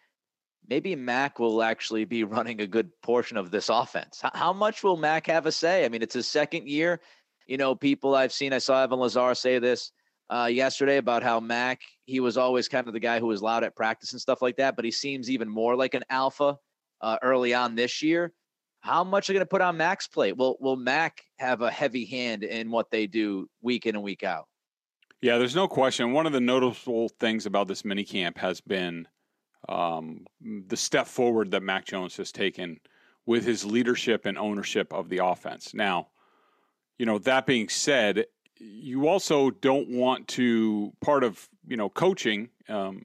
maybe 0.68 0.94
Mac 0.96 1.38
will 1.38 1.62
actually 1.62 2.04
be 2.04 2.24
running 2.36 2.60
a 2.60 2.66
good 2.66 2.90
portion 3.02 3.36
of 3.36 3.50
this 3.50 3.68
offense? 3.68 4.20
How 4.34 4.52
much 4.52 4.82
will 4.82 4.96
Mac 4.96 5.26
have 5.28 5.46
a 5.46 5.52
say? 5.52 5.84
I 5.84 5.88
mean, 5.88 6.02
it's 6.02 6.14
his 6.14 6.28
second 6.28 6.68
year. 6.68 7.00
You 7.46 7.56
know, 7.56 7.74
people 7.74 8.14
I've 8.14 8.32
seen, 8.32 8.52
I 8.52 8.58
saw 8.58 8.82
Evan 8.82 8.98
Lazar 8.98 9.34
say 9.34 9.58
this 9.58 9.92
uh, 10.28 10.46
yesterday 10.46 10.96
about 10.96 11.22
how 11.22 11.40
Mac 11.40 11.80
he 12.04 12.20
was 12.20 12.36
always 12.36 12.68
kind 12.68 12.86
of 12.86 12.92
the 12.92 13.00
guy 13.00 13.20
who 13.20 13.26
was 13.26 13.42
loud 13.42 13.64
at 13.64 13.76
practice 13.76 14.12
and 14.12 14.20
stuff 14.20 14.42
like 14.42 14.56
that, 14.56 14.76
but 14.76 14.84
he 14.84 14.90
seems 14.90 15.30
even 15.30 15.48
more 15.48 15.76
like 15.76 15.94
an 15.94 16.04
alpha 16.10 16.56
uh, 17.00 17.18
early 17.22 17.54
on 17.54 17.74
this 17.74 18.02
year. 18.02 18.32
How 18.82 19.04
much 19.04 19.30
are 19.30 19.32
going 19.32 19.42
to 19.42 19.48
put 19.48 19.60
on 19.60 19.76
Mac's 19.76 20.08
plate? 20.08 20.36
Will 20.36 20.56
Will 20.60 20.76
Mac 20.76 21.22
have 21.38 21.62
a 21.62 21.70
heavy 21.70 22.04
hand 22.04 22.42
in 22.42 22.70
what 22.70 22.90
they 22.90 23.06
do 23.06 23.48
week 23.62 23.86
in 23.86 23.94
and 23.94 24.04
week 24.04 24.22
out? 24.22 24.48
Yeah, 25.20 25.38
there's 25.38 25.54
no 25.54 25.68
question. 25.68 26.12
One 26.12 26.26
of 26.26 26.32
the 26.32 26.40
noticeable 26.40 27.08
things 27.08 27.46
about 27.46 27.68
this 27.68 27.84
mini 27.84 28.02
camp 28.02 28.38
has 28.38 28.60
been 28.60 29.06
um, 29.68 30.26
the 30.40 30.76
step 30.76 31.06
forward 31.06 31.52
that 31.52 31.62
Mac 31.62 31.84
Jones 31.86 32.16
has 32.16 32.32
taken 32.32 32.80
with 33.24 33.44
his 33.44 33.64
leadership 33.64 34.26
and 34.26 34.36
ownership 34.36 34.92
of 34.92 35.08
the 35.08 35.18
offense. 35.18 35.72
Now, 35.74 36.08
you 36.98 37.06
know, 37.06 37.18
that 37.18 37.46
being 37.46 37.68
said, 37.68 38.26
you 38.58 39.06
also 39.06 39.50
don't 39.50 39.90
want 39.90 40.26
to 40.28 40.92
part 41.00 41.24
of 41.24 41.48
you 41.66 41.76
know 41.76 41.88
coaching 41.88 42.48
um, 42.68 43.04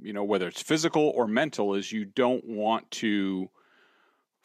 you 0.00 0.12
know 0.12 0.24
whether 0.24 0.48
it's 0.48 0.62
physical 0.62 1.12
or 1.14 1.26
mental 1.26 1.74
is 1.74 1.92
you 1.92 2.04
don't 2.04 2.44
want 2.44 2.90
to 2.90 3.50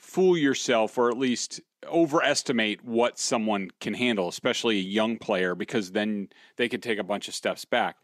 fool 0.04 0.38
yourself 0.38 0.98
or 0.98 1.10
at 1.10 1.18
least 1.18 1.62
overestimate 1.88 2.84
what 2.84 3.20
someone 3.20 3.70
can 3.82 3.94
handle 3.94 4.28
especially 4.28 4.78
a 4.78 4.82
young 4.82 5.18
player 5.18 5.54
because 5.56 5.92
then 5.92 6.30
they 6.56 6.70
can 6.70 6.80
take 6.80 7.00
a 7.00 7.04
bunch 7.04 7.28
of 7.28 7.34
steps 7.34 7.66
back. 7.66 7.98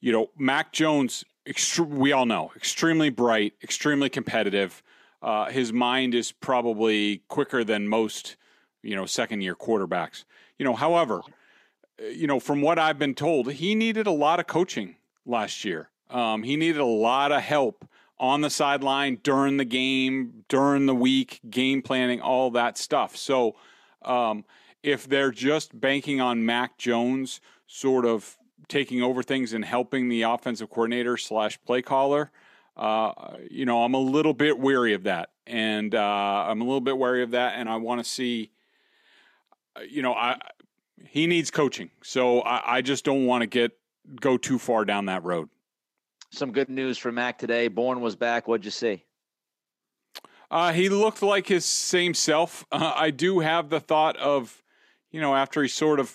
You 0.00 0.12
know 0.12 0.30
mac 0.38 0.72
jones 0.72 1.24
extre- 1.46 1.88
we 1.88 2.12
all 2.12 2.26
know 2.26 2.52
extremely 2.56 3.10
bright 3.10 3.54
extremely 3.62 4.08
competitive. 4.08 4.82
Uh, 5.22 5.46
his 5.46 5.72
mind 5.72 6.14
is 6.14 6.30
probably 6.32 7.22
quicker 7.28 7.64
than 7.64 7.88
most 7.88 8.36
you 8.82 8.96
know 8.96 9.06
second 9.06 9.42
year 9.42 9.54
quarterbacks. 9.54 10.24
You 10.58 10.64
know 10.64 10.74
however 10.74 11.22
uh, 12.00 12.06
you 12.06 12.26
know, 12.26 12.40
from 12.40 12.62
what 12.62 12.78
I've 12.78 12.98
been 12.98 13.14
told, 13.14 13.52
he 13.52 13.74
needed 13.74 14.06
a 14.06 14.12
lot 14.12 14.40
of 14.40 14.46
coaching 14.46 14.96
last 15.24 15.64
year. 15.64 15.88
Um, 16.10 16.42
he 16.42 16.56
needed 16.56 16.80
a 16.80 16.84
lot 16.84 17.32
of 17.32 17.42
help 17.42 17.88
on 18.18 18.40
the 18.40 18.50
sideline 18.50 19.18
during 19.22 19.56
the 19.56 19.64
game, 19.64 20.44
during 20.48 20.86
the 20.86 20.94
week, 20.94 21.40
game 21.48 21.82
planning, 21.82 22.20
all 22.20 22.50
that 22.50 22.78
stuff. 22.78 23.16
So, 23.16 23.56
um, 24.02 24.44
if 24.82 25.08
they're 25.08 25.32
just 25.32 25.78
banking 25.78 26.20
on 26.20 26.46
Mac 26.46 26.78
Jones 26.78 27.40
sort 27.66 28.06
of 28.06 28.36
taking 28.68 29.02
over 29.02 29.22
things 29.22 29.52
and 29.52 29.64
helping 29.64 30.08
the 30.08 30.22
offensive 30.22 30.70
coordinator 30.70 31.16
slash 31.16 31.58
play 31.64 31.82
caller, 31.82 32.30
uh, 32.76 33.36
you 33.50 33.64
know, 33.64 33.82
I'm 33.82 33.94
a 33.94 34.00
little 34.00 34.34
bit 34.34 34.58
weary 34.58 34.94
of 34.94 35.04
that, 35.04 35.30
and 35.46 35.94
uh, 35.94 36.44
I'm 36.48 36.60
a 36.60 36.64
little 36.64 36.80
bit 36.80 36.98
wary 36.98 37.22
of 37.22 37.30
that, 37.32 37.54
and 37.56 37.68
I 37.68 37.76
want 37.76 38.02
to 38.02 38.08
see. 38.08 38.50
You 39.88 40.02
know, 40.02 40.14
I 40.14 40.38
he 41.08 41.26
needs 41.26 41.50
coaching. 41.50 41.90
So 42.02 42.40
I, 42.40 42.76
I 42.76 42.82
just 42.82 43.04
don't 43.04 43.26
want 43.26 43.42
to 43.42 43.46
get 43.46 43.72
go 44.20 44.36
too 44.36 44.58
far 44.58 44.84
down 44.84 45.06
that 45.06 45.24
road. 45.24 45.48
Some 46.36 46.52
good 46.52 46.68
news 46.68 46.98
for 46.98 47.10
Mac 47.10 47.38
today. 47.38 47.68
Bourne 47.68 48.02
was 48.02 48.14
back. 48.14 48.46
What'd 48.46 48.66
you 48.66 48.70
see? 48.70 49.02
Uh, 50.50 50.70
he 50.70 50.90
looked 50.90 51.22
like 51.22 51.46
his 51.46 51.64
same 51.64 52.12
self. 52.12 52.66
Uh, 52.70 52.92
I 52.94 53.10
do 53.10 53.40
have 53.40 53.70
the 53.70 53.80
thought 53.80 54.18
of, 54.18 54.62
you 55.10 55.18
know, 55.18 55.34
after 55.34 55.62
he 55.62 55.68
sort 55.68 55.98
of 55.98 56.14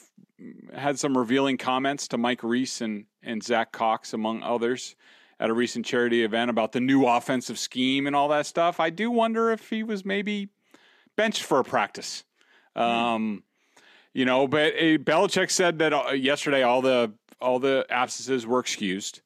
had 0.75 0.99
some 0.99 1.17
revealing 1.17 1.57
comments 1.57 2.07
to 2.09 2.19
Mike 2.19 2.43
Reiss 2.43 2.81
and, 2.81 3.05
and 3.23 3.41
Zack 3.41 3.71
Cox, 3.71 4.13
among 4.13 4.43
others, 4.43 4.95
at 5.39 5.49
a 5.49 5.53
recent 5.53 5.87
charity 5.87 6.23
event 6.23 6.51
about 6.51 6.71
the 6.71 6.81
new 6.81 7.07
offensive 7.07 7.57
scheme 7.57 8.05
and 8.05 8.15
all 8.15 8.27
that 8.27 8.45
stuff. 8.45 8.79
I 8.79 8.91
do 8.91 9.09
wonder 9.09 9.49
if 9.49 9.71
he 9.71 9.81
was 9.81 10.05
maybe 10.05 10.49
benched 11.17 11.41
for 11.41 11.59
a 11.59 11.63
practice. 11.63 12.23
Um, 12.75 13.41
you 14.13 14.25
know, 14.25 14.47
but 14.47 14.75
uh, 14.75 14.99
Belichick 14.99 15.49
said 15.49 15.79
that 15.79 15.93
uh, 15.93 16.11
yesterday 16.11 16.61
all 16.61 16.83
the 16.83 17.11
all 17.41 17.57
the 17.57 17.87
absences 17.89 18.45
were 18.45 18.59
excused. 18.59 19.21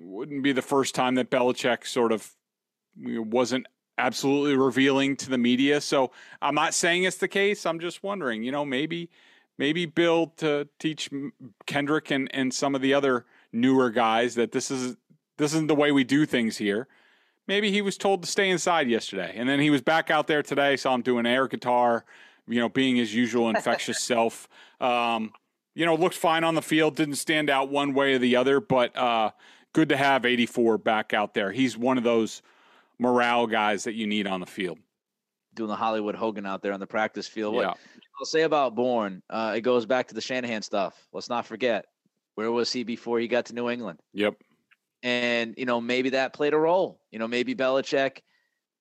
Wouldn't 0.00 0.42
be 0.42 0.52
the 0.52 0.62
first 0.62 0.94
time 0.94 1.14
that 1.16 1.30
Belichick 1.30 1.86
sort 1.86 2.12
of 2.12 2.32
wasn't 2.96 3.66
absolutely 3.98 4.56
revealing 4.56 5.16
to 5.16 5.30
the 5.30 5.38
media. 5.38 5.80
So 5.80 6.12
I'm 6.42 6.54
not 6.54 6.74
saying 6.74 7.04
it's 7.04 7.18
the 7.18 7.28
case. 7.28 7.66
I'm 7.66 7.80
just 7.80 8.02
wondering, 8.02 8.42
you 8.42 8.52
know, 8.52 8.64
maybe 8.64 9.10
maybe 9.58 9.86
Bill 9.86 10.32
to 10.38 10.68
teach 10.78 11.08
Kendrick 11.66 12.10
and, 12.10 12.28
and 12.34 12.52
some 12.52 12.74
of 12.74 12.82
the 12.82 12.94
other 12.94 13.24
newer 13.52 13.90
guys 13.90 14.34
that 14.34 14.52
this 14.52 14.70
is 14.70 14.96
this 15.38 15.52
isn't 15.52 15.68
the 15.68 15.74
way 15.74 15.92
we 15.92 16.04
do 16.04 16.26
things 16.26 16.56
here. 16.56 16.88
Maybe 17.46 17.70
he 17.70 17.80
was 17.80 17.96
told 17.96 18.22
to 18.22 18.28
stay 18.28 18.50
inside 18.50 18.88
yesterday, 18.88 19.32
and 19.36 19.48
then 19.48 19.60
he 19.60 19.70
was 19.70 19.80
back 19.80 20.10
out 20.10 20.26
there 20.26 20.42
today. 20.42 20.76
Saw 20.76 20.94
him 20.94 21.02
doing 21.02 21.26
air 21.26 21.46
guitar 21.46 22.04
you 22.48 22.60
know, 22.60 22.68
being 22.68 22.96
his 22.96 23.14
usual 23.14 23.48
infectious 23.54 24.00
self. 24.00 24.48
Um, 24.80 25.32
you 25.74 25.84
know, 25.84 25.94
looked 25.94 26.14
fine 26.14 26.44
on 26.44 26.54
the 26.54 26.62
field, 26.62 26.96
didn't 26.96 27.16
stand 27.16 27.50
out 27.50 27.68
one 27.68 27.92
way 27.92 28.14
or 28.14 28.18
the 28.18 28.36
other, 28.36 28.60
but 28.60 28.96
uh, 28.96 29.30
good 29.76 29.88
to 29.90 29.96
have 29.96 30.24
84 30.24 30.78
back 30.78 31.12
out 31.12 31.34
there. 31.34 31.52
He's 31.52 31.76
one 31.76 31.98
of 31.98 32.04
those 32.04 32.40
morale 32.98 33.46
guys 33.46 33.84
that 33.84 33.92
you 33.94 34.06
need 34.06 34.26
on 34.26 34.40
the 34.40 34.46
field. 34.46 34.78
doing 35.54 35.68
the 35.68 35.76
Hollywood 35.76 36.14
Hogan 36.14 36.44
out 36.44 36.60
there 36.62 36.72
on 36.74 36.80
the 36.80 36.86
practice 36.86 37.26
field. 37.26 37.54
What 37.54 37.62
Yeah. 37.62 37.74
I'll 38.18 38.26
say 38.26 38.42
about 38.42 38.74
Bourne, 38.74 39.22
uh, 39.30 39.54
it 39.56 39.62
goes 39.62 39.86
back 39.86 40.06
to 40.08 40.14
the 40.14 40.20
Shanahan 40.20 40.60
stuff. 40.62 41.06
Let's 41.12 41.28
not 41.30 41.46
forget 41.46 41.86
where 42.34 42.50
was 42.52 42.70
he 42.72 42.84
before 42.84 43.18
he 43.20 43.26
got 43.28 43.46
to 43.46 43.54
New 43.54 43.70
England, 43.70 43.98
Yep. 44.12 44.34
and 45.02 45.54
you 45.56 45.64
know 45.64 45.80
maybe 45.80 46.10
that 46.10 46.32
played 46.34 46.52
a 46.52 46.58
role. 46.58 47.00
You 47.10 47.18
know 47.18 47.26
maybe 47.28 47.54
Belichick 47.54 48.18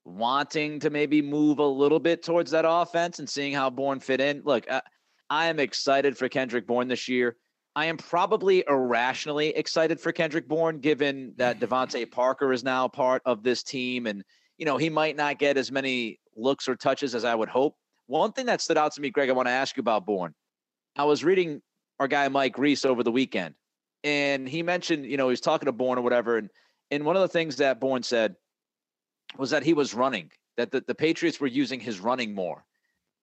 wanting 0.03 0.79
to 0.81 0.89
maybe 0.89 1.21
move 1.21 1.59
a 1.59 1.65
little 1.65 1.99
bit 1.99 2.23
towards 2.23 2.51
that 2.51 2.65
offense 2.67 3.19
and 3.19 3.29
seeing 3.29 3.53
how 3.53 3.69
Bourne 3.69 3.99
fit 4.01 4.19
in. 4.21 4.41
Look, 4.43 4.69
I, 4.69 4.81
I 5.29 5.45
am 5.47 5.59
excited 5.59 6.17
for 6.17 6.27
Kendrick 6.29 6.67
Bourne 6.67 6.87
this 6.89 7.07
year. 7.07 7.37
I 7.75 7.85
am 7.85 7.97
probably 7.97 8.63
irrationally 8.67 9.49
excited 9.49 9.99
for 9.99 10.13
Kendrick 10.13 10.47
Bourne, 10.47 10.79
given 10.79 11.33
that 11.37 11.59
DeVante 11.61 12.09
Parker 12.09 12.53
is 12.53 12.63
now 12.63 12.87
part 12.87 13.21
of 13.25 13.43
this 13.43 13.63
team, 13.63 14.07
and 14.07 14.23
you 14.57 14.65
know 14.65 14.77
he 14.77 14.89
might 14.89 15.15
not 15.15 15.39
get 15.39 15.57
as 15.57 15.71
many 15.71 16.19
looks 16.35 16.67
or 16.67 16.75
touches 16.75 17.15
as 17.15 17.25
I 17.25 17.35
would 17.35 17.49
hope. 17.49 17.75
One 18.07 18.31
thing 18.31 18.45
that 18.45 18.61
stood 18.61 18.77
out 18.77 18.93
to 18.93 19.01
me, 19.01 19.09
Greg, 19.09 19.29
I 19.29 19.33
want 19.33 19.47
to 19.47 19.51
ask 19.51 19.75
you 19.75 19.81
about 19.81 20.05
Bourne. 20.05 20.33
I 20.95 21.03
was 21.03 21.23
reading 21.23 21.61
our 21.99 22.07
guy 22.07 22.27
Mike 22.29 22.57
Reiss 22.57 22.85
over 22.85 23.03
the 23.03 23.11
weekend, 23.11 23.55
and 24.03 24.47
he 24.47 24.63
mentioned, 24.63 25.05
you 25.05 25.17
know, 25.17 25.27
he 25.27 25.31
was 25.31 25.41
talking 25.41 25.65
to 25.65 25.71
Bourne 25.71 25.97
or 25.97 26.01
whatever, 26.01 26.37
and 26.37 26.49
and 26.91 27.03
one 27.03 27.15
of 27.17 27.21
the 27.21 27.27
things 27.27 27.57
that 27.57 27.79
Bourne 27.81 28.03
said 28.03 28.35
was 29.37 29.49
that 29.49 29.63
he 29.63 29.73
was 29.73 29.93
running, 29.93 30.31
that 30.55 30.71
the, 30.71 30.81
the 30.87 30.95
Patriots 30.95 31.41
were 31.41 31.47
using 31.47 31.79
his 31.79 31.99
running 31.99 32.33
more. 32.33 32.63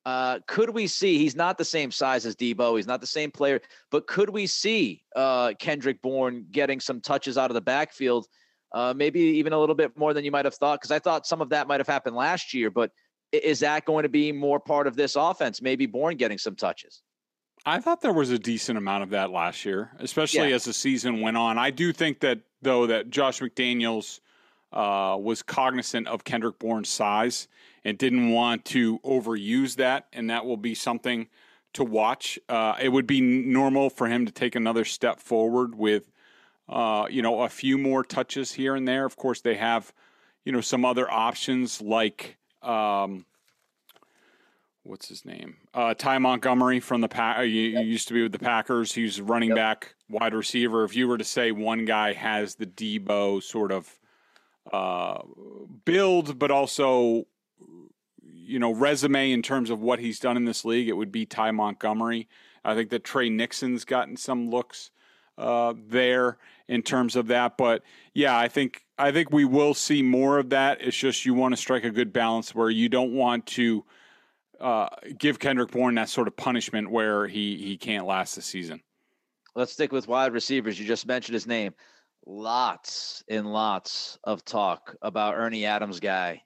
Uh, 0.05 0.41
could 0.49 0.71
we 0.71 0.87
see 0.87 1.19
he's 1.19 1.37
not 1.37 1.57
the 1.59 1.65
same 1.65 1.91
size 1.91 2.27
as 2.27 2.35
Deebo, 2.35 2.77
he's 2.77 2.87
not 2.89 3.01
the 3.01 3.07
same 3.07 3.31
player, 3.31 3.61
but 3.91 4.07
could 4.07 4.31
we 4.31 4.47
see 4.47 5.05
uh, 5.15 5.53
Kendrick 5.59 6.03
Bourne 6.03 6.45
getting 6.51 6.81
some 6.81 7.01
touches 7.01 7.39
out 7.39 7.51
of 7.51 7.55
the 7.55 7.61
backfield, 7.61 8.27
uh, 8.73 8.93
maybe 8.97 9.21
even 9.21 9.53
a 9.53 9.59
little 9.59 9.77
bit 9.77 9.97
more 9.97 10.13
than 10.13 10.25
you 10.25 10.33
might 10.33 10.45
have 10.45 10.55
thought? 10.57 10.81
Because 10.81 10.91
I 10.91 10.99
thought 10.99 11.27
some 11.27 11.41
of 11.41 11.51
that 11.51 11.69
might 11.69 11.79
have 11.79 11.87
happened 11.87 12.17
last 12.17 12.53
year, 12.53 12.69
but 12.71 12.91
is 13.31 13.61
that 13.61 13.85
going 13.85 14.03
to 14.03 14.09
be 14.09 14.33
more 14.33 14.59
part 14.59 14.87
of 14.89 14.97
this 14.97 15.15
offense? 15.15 15.63
Maybe 15.63 15.87
Bourne 15.87 16.17
getting 16.17 16.39
some 16.39 16.57
touches. 16.57 17.03
I 17.65 17.79
thought 17.79 18.01
there 18.01 18.13
was 18.13 18.31
a 18.31 18.39
decent 18.41 18.77
amount 18.77 19.05
of 19.05 19.11
that 19.11 19.31
last 19.31 19.65
year, 19.65 19.93
especially 20.01 20.49
Yeah. 20.49 20.57
as 20.57 20.65
the 20.65 20.73
season 20.73 21.21
went 21.21 21.37
on. 21.37 21.59
I 21.59 21.71
do 21.71 21.93
think 21.93 22.19
that 22.21 22.41
though 22.61 22.89
that 22.89 23.09
Josh 23.11 23.41
McDaniels 23.41 24.19
uh, 24.73 25.17
was 25.21 25.43
cognizant 25.43 26.07
of 26.09 26.25
Kendrick 26.25 26.59
Bourne's 26.59 26.89
size 26.89 27.49
and 27.85 27.99
didn't 27.99 28.31
want 28.31 28.65
to 28.67 28.99
overuse 29.01 29.77
that, 29.77 30.07
and 30.13 30.31
that 30.31 30.47
will 30.47 30.57
be 30.57 30.75
something 30.75 31.29
to 31.75 31.85
watch. 31.85 32.39
Uh, 32.49 32.75
it 32.81 32.89
would 32.91 33.07
be 33.07 33.21
normal 33.21 33.91
for 33.91 34.07
him 34.09 34.27
to 34.27 34.33
take 34.33 34.55
another 34.55 34.85
step 34.85 35.19
forward 35.21 35.75
with, 35.75 36.11
uh, 36.69 37.07
you 37.11 37.23
know, 37.23 37.43
a 37.43 37.49
few 37.49 37.77
more 37.79 38.05
touches 38.05 38.53
here 38.53 38.75
and 38.75 38.87
there. 38.87 39.05
Of 39.05 39.17
course, 39.17 39.41
they 39.41 39.57
have, 39.57 39.93
you 40.45 40.53
know, 40.53 40.61
some 40.61 40.85
other 40.85 41.11
options 41.11 41.81
like. 41.81 42.37
Um, 42.63 43.27
what's 44.85 45.09
his 45.09 45.25
name? 45.25 45.57
Uh, 45.75 45.95
Ty 45.95 46.19
Montgomery 46.19 46.81
from 46.81 47.01
the 47.01 47.09
pack. 47.09 47.43
He, 47.45 47.75
he 47.75 47.83
used 47.83 48.09
to 48.09 48.15
be 48.15 48.23
with 48.23 48.33
the 48.33 48.39
Packers. 48.39 48.93
He's 48.93 49.21
running 49.21 49.51
Yep. 49.51 49.57
back, 49.57 49.95
wide 50.09 50.35
receiver. 50.35 50.85
If 50.85 50.95
you 50.95 51.09
were 51.09 51.19
to 51.19 51.25
say 51.25 51.53
one 51.53 51.85
guy 51.85 52.13
has 52.13 52.55
the 52.57 52.67
Deebo 52.67 53.43
sort 53.43 53.73
of 53.73 53.99
uh, 54.71 55.23
build, 55.85 56.39
but 56.39 56.51
also 56.51 57.27
you 58.23 58.59
know 58.59 58.73
resume 58.73 59.33
in 59.33 59.43
terms 59.43 59.71
of 59.71 59.81
what 59.81 59.99
he's 59.99 60.19
done 60.19 60.37
in 60.37 60.45
this 60.45 60.65
league, 60.65 60.89
it 60.89 60.97
would 60.97 61.13
be 61.13 61.27
Ty 61.27 61.53
Montgomery. 61.53 62.29
I 62.65 62.75
think 62.75 62.91
that 62.91 63.05
Tre 63.05 63.29
Nixon's 63.29 63.85
gotten 63.85 64.17
some 64.17 64.51
looks 64.51 64.91
uh, 65.39 65.75
there 65.89 66.39
in 66.69 66.83
terms 66.83 67.17
of 67.17 67.29
that, 67.29 67.57
but 67.57 67.83
yeah, 68.15 68.37
I 68.37 68.49
think 68.49 68.85
I 68.99 69.11
think 69.11 69.33
we 69.33 69.45
will 69.45 69.75
see 69.75 70.03
more 70.03 70.39
of 70.39 70.51
that. 70.51 70.81
It's 70.81 70.97
just 70.97 71.25
you 71.25 71.35
want 71.35 71.55
to 71.55 71.57
strike 71.57 71.85
a 71.85 71.91
good 71.91 72.13
balance 72.13 72.55
where 72.55 72.71
you 72.71 72.89
don't 72.89 73.15
want 73.15 73.47
to 73.49 73.85
uh, 74.61 74.89
give 75.19 75.39
Kendrick 75.39 75.73
Bourne 75.73 75.97
that 75.97 76.09
sort 76.09 76.29
of 76.29 76.37
punishment 76.37 76.91
where 76.91 77.27
he 77.27 77.57
he 77.57 77.77
can't 77.77 78.07
last 78.07 78.37
the 78.37 78.43
season. 78.43 78.81
Let's 79.55 79.73
stick 79.73 79.93
with 79.93 80.09
wide 80.09 80.33
receivers. 80.33 80.79
You 80.79 80.87
just 80.87 81.07
mentioned 81.07 81.35
his 81.35 81.47
name. 81.47 81.75
Lots 82.25 83.25
and 83.29 83.53
lots 83.53 84.19
of 84.25 84.45
talk 84.45 84.95
about 85.03 85.35
Ernie 85.37 85.67
Adams' 85.67 86.01
guy, 86.01 86.43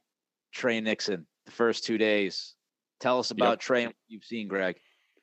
Tre 0.53 0.81
Nixon, 0.81 1.27
the 1.45 1.53
first 1.53 1.85
two 1.85 1.99
days. 1.99 2.55
Tell 3.01 3.19
us 3.19 3.31
about 3.31 3.61
Tre 3.61 3.83
and 3.85 3.89
what 3.91 3.97
you've 4.09 4.25
seen, 4.25 4.49
Greg. 4.49 4.77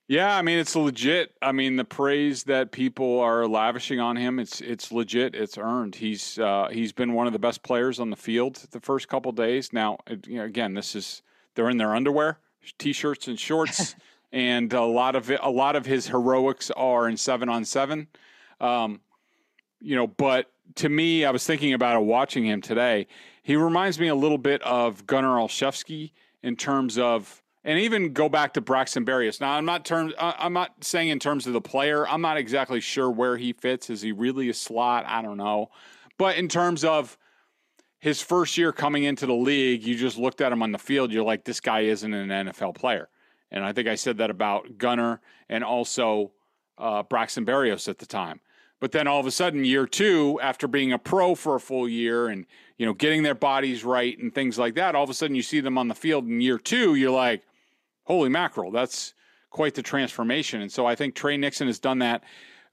Yeah, 0.07 0.35
I 0.35 0.41
mean 0.41 0.59
it's 0.59 0.75
legit. 0.75 1.31
I 1.41 1.53
mean 1.53 1.75
the 1.75 1.85
praise 1.85 2.43
that 2.43 2.71
people 2.71 3.19
are 3.21 3.47
lavishing 3.47 3.99
on 3.99 4.15
him, 4.15 4.37
it's 4.37 4.61
it's 4.61 4.91
legit. 4.91 5.33
It's 5.33 5.57
earned. 5.57 5.95
He's 5.95 6.37
uh, 6.37 6.67
he's 6.71 6.91
been 6.91 7.13
one 7.13 7.25
of 7.25 7.33
the 7.33 7.39
best 7.39 7.63
players 7.63 7.99
on 7.99 8.09
the 8.09 8.15
field 8.15 8.57
the 8.71 8.79
first 8.81 9.07
couple 9.07 9.31
days. 9.31 9.71
Now, 9.73 9.97
it- 10.07 10.27
you 10.27 10.37
know, 10.37 10.43
again, 10.43 10.73
this 10.73 10.95
is 10.95 11.21
they're 11.55 11.69
in 11.69 11.77
their 11.77 11.95
underwear, 11.95 12.39
t-shirts 12.77 13.27
and 13.27 13.39
shorts, 13.39 13.95
and 14.31 14.71
a 14.73 14.83
lot 14.83 15.15
of 15.15 15.31
it, 15.31 15.39
a 15.41 15.49
lot 15.49 15.75
of 15.75 15.85
his 15.85 16.07
heroics 16.07 16.69
are 16.71 17.07
in 17.07 17.17
seven 17.17 17.47
on 17.49 17.63
seven. 17.65 18.07
Um, 18.59 18.99
you 19.83 19.95
know, 19.95 20.07
but 20.07 20.51
to 20.75 20.89
me, 20.89 21.25
I 21.25 21.31
was 21.31 21.45
thinking 21.45 21.73
about 21.73 22.01
it 22.01 22.05
watching 22.05 22.45
him 22.45 22.61
today. 22.61 23.07
He 23.43 23.55
reminds 23.55 23.99
me 23.99 24.07
a 24.07 24.15
little 24.15 24.37
bit 24.37 24.61
of 24.63 25.05
Gunnar 25.05 25.35
Olszewski 25.37 26.11
in 26.41 26.55
terms 26.55 26.97
of, 26.97 27.43
and 27.63 27.77
even 27.79 28.13
go 28.13 28.29
back 28.29 28.53
to 28.53 28.61
Braxton 28.61 29.05
Berrios. 29.05 29.39
Now, 29.41 29.51
I'm 29.51 29.65
not 29.65 29.85
terms, 29.85 30.13
I- 30.17 30.35
I'm 30.39 30.53
not 30.53 30.83
saying 30.83 31.09
in 31.09 31.19
terms 31.19 31.45
of 31.47 31.53
the 31.53 31.61
player. 31.61 32.07
I'm 32.07 32.21
not 32.21 32.37
exactly 32.37 32.79
sure 32.79 33.09
where 33.11 33.37
he 33.37 33.53
fits. 33.53 33.89
Is 33.89 34.01
he 34.01 34.11
really 34.11 34.49
a 34.49 34.53
slot? 34.53 35.05
I 35.07 35.21
don't 35.21 35.37
know. 35.37 35.69
But 36.17 36.37
in 36.37 36.47
terms 36.47 36.83
of 36.83 37.17
his 37.99 38.21
first 38.21 38.57
year 38.57 38.71
coming 38.71 39.03
into 39.03 39.25
the 39.25 39.33
league, 39.33 39.83
you 39.83 39.95
just 39.95 40.17
looked 40.17 40.41
at 40.41 40.51
him 40.51 40.63
on 40.63 40.71
the 40.71 40.77
field. 40.77 41.11
You're 41.11 41.23
like, 41.23 41.43
this 41.43 41.59
guy 41.59 41.81
isn't 41.81 42.13
an 42.13 42.29
NFL 42.29 42.75
player. 42.75 43.09
And 43.51 43.63
I 43.63 43.71
think 43.71 43.87
I 43.87 43.95
said 43.95 44.17
that 44.17 44.29
about 44.29 44.77
Gunnar 44.77 45.21
and 45.47 45.63
also 45.63 46.31
uh, 46.77 47.03
Braxton 47.03 47.45
Berrios 47.45 47.87
at 47.87 47.99
the 47.99 48.05
time. 48.05 48.41
But 48.83 48.91
then 48.91 49.07
all 49.07 49.21
of 49.21 49.25
a 49.25 49.31
sudden, 49.31 49.63
year 49.63 49.87
two, 49.87 50.41
after 50.41 50.67
being 50.67 50.91
a 50.91 50.99
pro 50.99 51.35
for 51.35 51.55
a 51.55 51.59
full 51.61 51.87
year 51.87 52.27
and 52.27 52.45
you 52.77 52.85
know 52.85 52.93
getting 52.93 53.23
their 53.23 53.33
bodies 53.33 53.85
right 53.85 54.19
and 54.19 54.35
things 54.35 54.59
like 54.59 54.75
that, 54.75 54.93
all 54.93 55.05
of 55.05 55.09
a 55.09 55.13
sudden 55.13 55.37
you 55.37 55.41
see 55.41 55.61
them 55.61 55.77
on 55.77 55.87
the 55.87 55.95
field 55.95 56.25
in 56.25 56.41
year 56.41 56.57
two. 56.57 56.95
You're 56.95 57.09
like, 57.09 57.43
holy 58.03 58.27
mackerel, 58.27 58.71
that's 58.71 59.13
quite 59.51 59.73
the 59.73 59.81
transformation. 59.81 60.61
And 60.61 60.69
so 60.69 60.85
I 60.85 60.95
think 60.95 61.15
Tre 61.15 61.37
Nixon 61.37 61.67
has 61.67 61.79
done 61.79 61.99
that. 61.99 62.25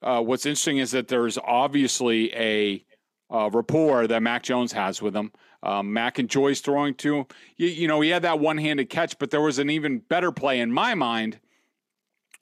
Uh, 0.02 0.20
what's 0.20 0.46
interesting 0.46 0.78
is 0.78 0.90
that 0.90 1.06
there's 1.06 1.38
obviously 1.38 2.34
a 2.34 2.84
uh, 3.32 3.48
rapport 3.52 4.08
that 4.08 4.20
Mac 4.20 4.42
Jones 4.42 4.72
has 4.72 5.00
with 5.00 5.14
him. 5.14 5.30
Um, 5.62 5.92
Mac 5.92 6.18
enjoys 6.18 6.58
throwing 6.58 6.94
to 6.94 7.18
him. 7.18 7.26
You, 7.56 7.68
you 7.68 7.86
know, 7.86 8.00
he 8.00 8.08
had 8.08 8.22
that 8.22 8.40
one-handed 8.40 8.90
catch, 8.90 9.16
but 9.20 9.30
there 9.30 9.42
was 9.42 9.60
an 9.60 9.70
even 9.70 10.00
better 10.00 10.32
play 10.32 10.58
in 10.58 10.72
my 10.72 10.96
mind 10.96 11.38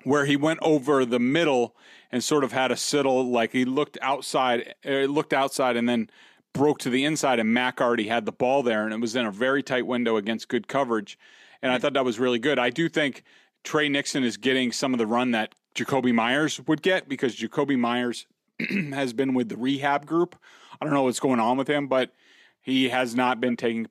where 0.05 0.25
he 0.25 0.37
went 0.37 0.61
over 0.63 1.05
the 1.05 1.19
middle 1.19 1.75
and 2.11 2.23
sort 2.23 2.45
of 2.45 2.53
had 2.53 2.71
a 2.71 2.77
siddle, 2.77 3.31
like 3.31 3.53
he 3.53 3.65
looked 3.65 3.99
outside, 4.01 4.75
uh, 4.87 5.05
looked 5.05 5.33
outside, 5.33 5.77
and 5.77 5.89
then 5.89 6.09
broke 6.53 6.79
to 6.79 6.91
the 6.91 7.05
inside, 7.05 7.39
and 7.39 7.53
Mac 7.53 7.81
already 7.81 8.09
had 8.09 8.25
the 8.25 8.33
ball 8.33 8.63
there, 8.63 8.85
and 8.85 8.93
it 8.93 9.01
was 9.01 9.15
in 9.15 9.27
a 9.27 9.31
very 9.31 9.63
tight 9.63 9.87
window 9.87 10.17
against 10.17 10.49
good 10.49 10.69
coverage, 10.69 11.19
and 11.63 11.73
I 11.73 11.79
thought 11.79 11.93
that 11.93 12.05
was 12.05 12.19
really 12.19 12.39
good. 12.39 12.59
I 12.59 12.71
do 12.71 12.89
think 12.89 13.23
Tre 13.65 13.89
Nixon 13.89 14.25
is 14.25 14.37
getting 14.37 14.73
some 14.73 14.95
of 14.95 14.99
the 14.99 15.07
run 15.07 15.33
that 15.33 15.55
Jakobi 15.75 16.13
Meyers 16.13 16.61
would 16.67 16.83
get 16.83 17.09
because 17.09 17.37
Jakobi 17.37 17.79
Meyers 17.79 18.27
has 18.93 19.13
been 19.13 19.35
with 19.35 19.49
the 19.49 19.57
rehab 19.57 20.07
group. 20.07 20.37
I 20.81 20.85
don't 20.85 20.95
know 20.95 21.03
what's 21.03 21.21
going 21.21 21.41
on 21.41 21.57
with 21.57 21.69
him, 21.69 21.87
but 21.87 22.13
he 22.61 22.89
has 22.89 23.15
not 23.15 23.41
been 23.41 23.57
taking 23.57 23.87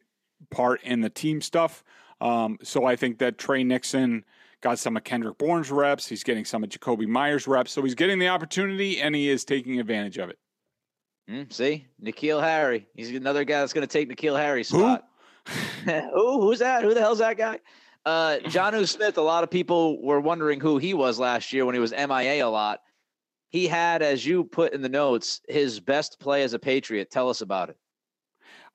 part 0.49 0.81
in 0.83 1.01
the 1.01 1.09
team 1.09 1.41
stuff. 1.41 1.83
Um, 2.19 2.57
so 2.63 2.85
I 2.85 2.95
think 2.95 3.19
that 3.19 3.37
Tre 3.37 3.63
Nixon 3.63 4.25
got 4.61 4.79
some 4.79 4.97
of 4.97 5.03
Kendrick 5.03 5.37
Bourne's 5.37 5.71
reps. 5.71 6.07
He's 6.07 6.23
getting 6.23 6.45
some 6.45 6.63
of 6.63 6.69
Jakobi 6.69 7.07
Meyers' 7.07 7.47
reps. 7.47 7.71
So 7.71 7.81
he's 7.81 7.95
getting 7.95 8.19
the 8.19 8.29
opportunity 8.29 9.01
and 9.01 9.15
he 9.15 9.29
is 9.29 9.45
taking 9.45 9.79
advantage 9.79 10.17
of 10.17 10.29
it. 10.29 10.37
Mm, 11.29 11.51
see, 11.51 11.87
N'Keal 12.01 12.41
Harry. 12.41 12.87
He's 12.95 13.11
another 13.11 13.43
guy 13.43 13.59
that's 13.59 13.73
going 13.73 13.85
to 13.85 13.91
take 13.91 14.09
N'Keal 14.09 14.39
Harry's 14.39 14.69
spot. 14.69 15.03
Who? 15.85 16.41
Who's 16.41 16.59
that? 16.59 16.83
Who 16.83 16.93
the 16.93 17.01
hell's 17.01 17.19
that 17.19 17.37
guy? 17.37 17.59
Uh, 18.05 18.37
Jonnu 18.43 18.87
Smith. 18.93 19.17
A 19.17 19.21
lot 19.21 19.43
of 19.43 19.51
people 19.51 20.01
were 20.01 20.21
wondering 20.21 20.59
who 20.59 20.77
he 20.77 20.93
was 20.93 21.19
last 21.19 21.51
year 21.51 21.65
when 21.65 21.75
he 21.75 21.81
was 21.81 21.91
MIA 21.91 22.45
a 22.45 22.49
lot. 22.49 22.79
He 23.49 23.67
had, 23.67 24.01
as 24.01 24.25
you 24.25 24.43
put 24.43 24.73
in 24.73 24.81
the 24.81 24.89
notes, 24.89 25.41
his 25.47 25.79
best 25.79 26.19
play 26.19 26.43
as 26.43 26.53
a 26.53 26.59
Patriot. 26.59 27.11
Tell 27.11 27.29
us 27.29 27.41
about 27.41 27.69
it. 27.69 27.77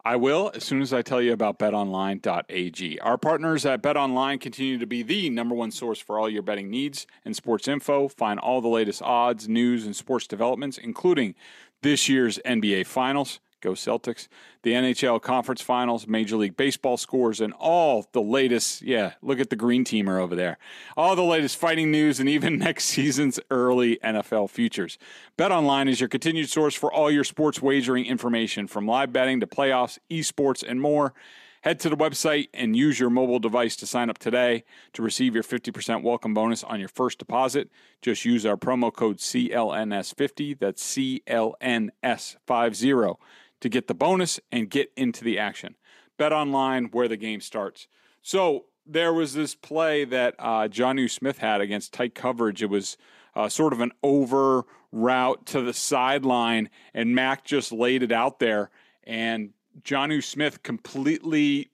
I 0.04 0.16
will 0.16 0.50
as 0.54 0.64
soon 0.64 0.82
as 0.82 0.92
I 0.92 1.02
tell 1.02 1.22
you 1.22 1.32
about 1.32 1.60
betonline.ag. 1.60 2.98
Our 3.00 3.16
partners 3.16 3.64
at 3.64 3.82
BetOnline 3.82 4.40
continue 4.40 4.76
to 4.78 4.86
be 4.86 5.04
the 5.04 5.30
number 5.30 5.54
one 5.54 5.70
source 5.70 6.00
for 6.00 6.18
all 6.18 6.28
your 6.28 6.42
betting 6.42 6.70
needs 6.70 7.06
and 7.24 7.36
sports 7.36 7.68
info. 7.68 8.08
Find 8.08 8.40
all 8.40 8.60
the 8.60 8.68
latest 8.68 9.00
odds, 9.02 9.48
news, 9.48 9.86
and 9.86 9.94
sports 9.94 10.26
developments, 10.26 10.76
including 10.76 11.36
this 11.82 12.08
year's 12.08 12.40
NBA 12.44 12.86
Finals. 12.86 13.38
Go 13.62 13.72
Celtics. 13.72 14.26
The 14.62 14.72
NHL 14.72 15.22
Conference 15.22 15.62
Finals, 15.62 16.08
Major 16.08 16.36
League 16.36 16.56
Baseball 16.56 16.96
scores, 16.96 17.40
and 17.40 17.54
all 17.54 18.08
the 18.12 18.20
latest. 18.20 18.82
Yeah, 18.82 19.12
look 19.22 19.38
at 19.38 19.50
the 19.50 19.56
green 19.56 19.84
teamer 19.84 20.20
over 20.20 20.34
there. 20.34 20.58
All 20.96 21.14
the 21.14 21.22
latest 21.22 21.56
fighting 21.56 21.92
news 21.92 22.18
and 22.18 22.28
even 22.28 22.58
next 22.58 22.86
season's 22.86 23.38
early 23.50 23.98
NFL 24.04 24.50
futures. 24.50 24.98
Bet 25.36 25.52
Online 25.52 25.86
is 25.86 26.00
your 26.00 26.08
continued 26.08 26.50
source 26.50 26.74
for 26.74 26.92
all 26.92 27.10
your 27.10 27.24
sports 27.24 27.62
wagering 27.62 28.04
information 28.04 28.66
from 28.66 28.84
live 28.84 29.12
betting 29.12 29.38
to 29.38 29.46
playoffs, 29.46 29.98
esports, 30.10 30.68
and 30.68 30.80
more. 30.80 31.14
Head 31.62 31.80
to 31.80 31.88
the 31.88 31.96
website 31.96 32.50
and 32.52 32.76
use 32.76 32.98
your 32.98 33.10
mobile 33.10 33.38
device 33.38 33.76
to 33.76 33.86
sign 33.86 34.10
up 34.10 34.18
today 34.18 34.64
to 34.94 35.02
receive 35.02 35.34
your 35.34 35.44
50% 35.44 36.02
welcome 36.02 36.34
bonus 36.34 36.64
on 36.64 36.80
your 36.80 36.88
first 36.88 37.20
deposit. 37.20 37.70
Just 38.00 38.24
use 38.24 38.44
our 38.44 38.56
promo 38.56 38.92
code 38.92 39.18
CLNS50, 39.18 40.58
that's 40.58 40.82
CLNS50, 40.82 43.16
to 43.62 43.68
get 43.68 43.86
the 43.86 43.94
bonus 43.94 44.38
and 44.50 44.68
get 44.68 44.92
into 44.96 45.24
the 45.24 45.38
action. 45.38 45.76
Bet 46.18 46.32
online 46.32 46.86
where 46.86 47.08
the 47.08 47.16
game 47.16 47.40
starts. 47.40 47.88
So 48.20 48.66
there 48.84 49.14
was 49.14 49.34
this 49.34 49.54
play 49.54 50.04
that 50.04 50.34
uh, 50.38 50.68
Jonnu 50.68 51.08
Smith 51.08 51.38
had 51.38 51.60
against 51.60 51.94
tight 51.94 52.14
coverage. 52.14 52.62
It 52.62 52.70
was 52.70 52.96
uh, 53.34 53.48
sort 53.48 53.72
of 53.72 53.80
an 53.80 53.92
over 54.02 54.64
route 54.90 55.46
to 55.46 55.62
the 55.62 55.72
sideline, 55.72 56.68
and 56.92 57.14
Mac 57.14 57.44
just 57.44 57.72
laid 57.72 58.02
it 58.02 58.12
out 58.12 58.40
there. 58.40 58.70
And 59.04 59.50
Jonnu 59.82 60.22
Smith 60.22 60.62
completely 60.62 61.70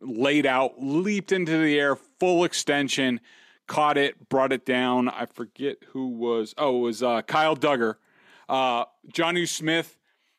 laid 0.00 0.46
out, 0.46 0.74
leaped 0.78 1.32
into 1.32 1.58
the 1.58 1.78
air, 1.78 1.96
full 1.96 2.44
extension, 2.44 3.20
caught 3.66 3.98
it, 3.98 4.28
brought 4.28 4.52
it 4.52 4.64
down. 4.64 5.08
I 5.08 5.26
forget 5.26 5.78
who 5.88 6.08
was. 6.08 6.54
Oh, 6.56 6.78
it 6.78 6.80
was 6.82 7.02
uh, 7.02 7.22
Kyle 7.22 7.56
Dugger. 7.56 7.96
Uh, 8.48 8.84
Jonnu 9.12 9.48
Smith 9.48 9.95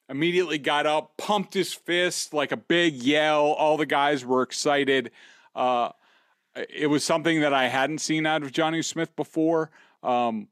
immediately 0.09 0.57
got 0.57 0.85
up, 0.85 1.17
pumped 1.17 1.53
his 1.53 1.73
fist 1.73 2.33
like 2.33 2.51
a 2.51 2.57
big 2.57 2.95
yell. 2.95 3.45
All 3.45 3.77
the 3.77 3.85
guys 3.85 4.25
were 4.25 4.41
excited. 4.41 5.11
Uh, 5.55 5.89
it 6.55 6.87
was 6.87 7.03
something 7.03 7.41
that 7.41 7.53
I 7.53 7.67
hadn't 7.67 7.99
seen 7.99 8.25
out 8.25 8.43
of 8.43 8.51
Jonnu 8.51 8.83
Smith 8.83 9.15
before. 9.15 9.69
Um, 10.03 10.47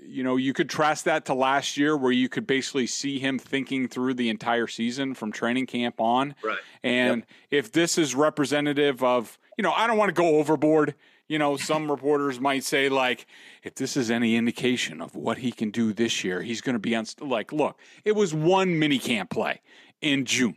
you 0.00 0.22
know, 0.22 0.36
you 0.36 0.52
could 0.52 0.68
trust 0.68 1.04
that 1.04 1.26
to 1.26 1.34
last 1.34 1.76
year 1.76 1.96
where 1.96 2.12
you 2.12 2.28
could 2.28 2.46
basically 2.46 2.86
see 2.86 3.18
him 3.18 3.38
thinking 3.38 3.88
through 3.88 4.14
the 4.14 4.28
entire 4.28 4.66
season 4.66 5.14
from 5.14 5.32
training 5.32 5.66
camp 5.66 6.00
on. 6.00 6.34
Right. 6.42 6.58
And 6.82 7.24
yep. 7.50 7.64
if 7.64 7.72
this 7.72 7.98
is 7.98 8.14
representative 8.14 9.02
of, 9.02 9.38
you 9.56 9.62
know, 9.62 9.72
I 9.72 9.86
don't 9.86 9.98
want 9.98 10.08
to 10.08 10.20
go 10.20 10.38
overboard. 10.38 10.94
You 11.28 11.38
know, 11.38 11.56
some 11.56 11.90
reporters 11.90 12.40
might 12.40 12.64
say, 12.64 12.88
like, 12.88 13.26
if 13.62 13.74
this 13.74 13.96
is 13.96 14.10
any 14.10 14.36
indication 14.36 15.00
of 15.00 15.14
what 15.14 15.38
he 15.38 15.52
can 15.52 15.70
do 15.70 15.92
this 15.92 16.24
year, 16.24 16.42
he's 16.42 16.60
going 16.60 16.74
to 16.74 16.80
be 16.80 16.94
on. 16.96 17.06
Like, 17.20 17.52
look, 17.52 17.78
it 18.04 18.16
was 18.16 18.34
one 18.34 18.78
mini 18.78 18.98
camp 18.98 19.30
play 19.30 19.60
in 20.00 20.24
June. 20.24 20.56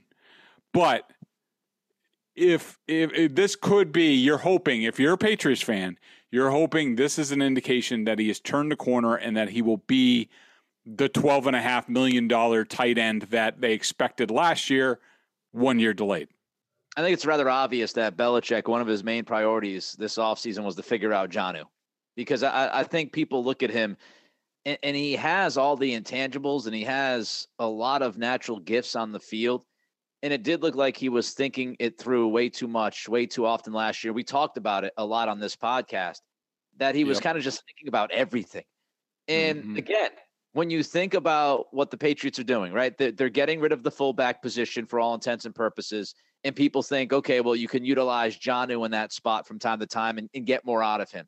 But 0.73 1.11
if, 2.35 2.79
if, 2.87 3.13
if 3.13 3.35
this 3.35 3.55
could 3.55 3.91
be, 3.91 4.13
you're 4.13 4.37
hoping, 4.39 4.83
if 4.83 4.99
you're 4.99 5.13
a 5.13 5.17
Patriots 5.17 5.61
fan, 5.61 5.97
you're 6.31 6.51
hoping 6.51 6.95
this 6.95 7.19
is 7.19 7.31
an 7.31 7.41
indication 7.41 8.05
that 8.05 8.19
he 8.19 8.29
has 8.29 8.39
turned 8.39 8.71
the 8.71 8.77
corner 8.77 9.15
and 9.15 9.35
that 9.35 9.49
he 9.49 9.61
will 9.61 9.77
be 9.77 10.29
the 10.85 11.09
$12.5 11.09 11.89
million 11.89 12.27
tight 12.65 12.97
end 12.97 13.23
that 13.23 13.61
they 13.61 13.73
expected 13.73 14.31
last 14.31 14.69
year, 14.69 14.99
one 15.51 15.77
year 15.77 15.93
delayed. 15.93 16.29
I 16.97 17.01
think 17.01 17.13
it's 17.13 17.25
rather 17.25 17.49
obvious 17.49 17.93
that 17.93 18.17
Belichick, 18.17 18.67
one 18.67 18.81
of 18.81 18.87
his 18.87 19.03
main 19.03 19.23
priorities 19.23 19.95
this 19.97 20.17
offseason 20.17 20.63
was 20.63 20.75
to 20.75 20.83
figure 20.83 21.13
out 21.13 21.29
Jonnu 21.29 21.63
because 22.15 22.43
I, 22.43 22.79
I 22.79 22.83
think 22.83 23.13
people 23.13 23.43
look 23.43 23.63
at 23.63 23.69
him 23.69 23.95
and, 24.65 24.77
and 24.83 24.95
he 24.95 25.13
has 25.13 25.57
all 25.57 25.77
the 25.77 25.97
intangibles 25.97 26.65
and 26.65 26.75
he 26.75 26.83
has 26.83 27.47
a 27.59 27.67
lot 27.67 28.01
of 28.01 28.17
natural 28.17 28.59
gifts 28.59 28.95
on 28.95 29.11
the 29.11 29.19
field. 29.19 29.63
And 30.23 30.31
it 30.31 30.43
did 30.43 30.61
look 30.61 30.75
like 30.75 30.97
he 30.97 31.09
was 31.09 31.31
thinking 31.31 31.75
it 31.79 31.97
through 31.97 32.27
way 32.27 32.49
too 32.49 32.67
much, 32.67 33.09
way 33.09 33.25
too 33.25 33.45
often 33.45 33.73
last 33.73 34.03
year. 34.03 34.13
We 34.13 34.23
talked 34.23 34.57
about 34.57 34.83
it 34.83 34.93
a 34.97 35.05
lot 35.05 35.29
on 35.29 35.39
this 35.39 35.55
podcast 35.55 36.19
that 36.77 36.93
he 36.93 37.05
was 37.05 37.17
yep. 37.17 37.23
kind 37.23 37.37
of 37.37 37.43
just 37.43 37.63
thinking 37.65 37.87
about 37.87 38.11
everything. 38.11 38.63
And 39.27 39.59
mm-hmm. 39.59 39.75
again, 39.77 40.11
when 40.53 40.69
you 40.69 40.83
think 40.83 41.13
about 41.13 41.67
what 41.71 41.89
the 41.89 41.97
Patriots 41.97 42.37
are 42.37 42.43
doing, 42.43 42.73
right? 42.73 42.95
They're, 42.97 43.11
they're 43.11 43.29
getting 43.29 43.59
rid 43.61 43.71
of 43.71 43.81
the 43.83 43.91
fullback 43.91 44.41
position 44.41 44.85
for 44.85 44.99
all 44.99 45.13
intents 45.13 45.45
and 45.45 45.55
purposes. 45.55 46.13
And 46.43 46.55
people 46.55 46.81
think, 46.81 47.13
okay, 47.13 47.41
well, 47.41 47.55
you 47.55 47.67
can 47.67 47.85
utilize 47.85 48.37
Jonnu 48.37 48.83
in 48.85 48.91
that 48.91 49.13
spot 49.13 49.47
from 49.47 49.59
time 49.59 49.79
to 49.79 49.85
time 49.85 50.17
and, 50.17 50.29
and 50.33 50.45
get 50.45 50.65
more 50.65 50.81
out 50.81 51.01
of 51.01 51.11
him. 51.11 51.27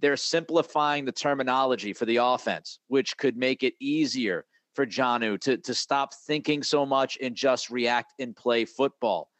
They're 0.00 0.16
simplifying 0.16 1.04
the 1.04 1.12
terminology 1.12 1.92
for 1.92 2.06
the 2.06 2.16
offense, 2.16 2.78
which 2.88 3.16
could 3.16 3.36
make 3.36 3.62
it 3.62 3.74
easier 3.80 4.44
for 4.74 4.86
Jonnu 4.86 5.40
to 5.40 5.56
to 5.58 5.74
stop 5.74 6.14
thinking 6.26 6.62
so 6.62 6.84
much 6.84 7.16
and 7.22 7.34
just 7.34 7.70
react 7.70 8.12
and 8.18 8.34
play 8.34 8.64
football. 8.64 9.30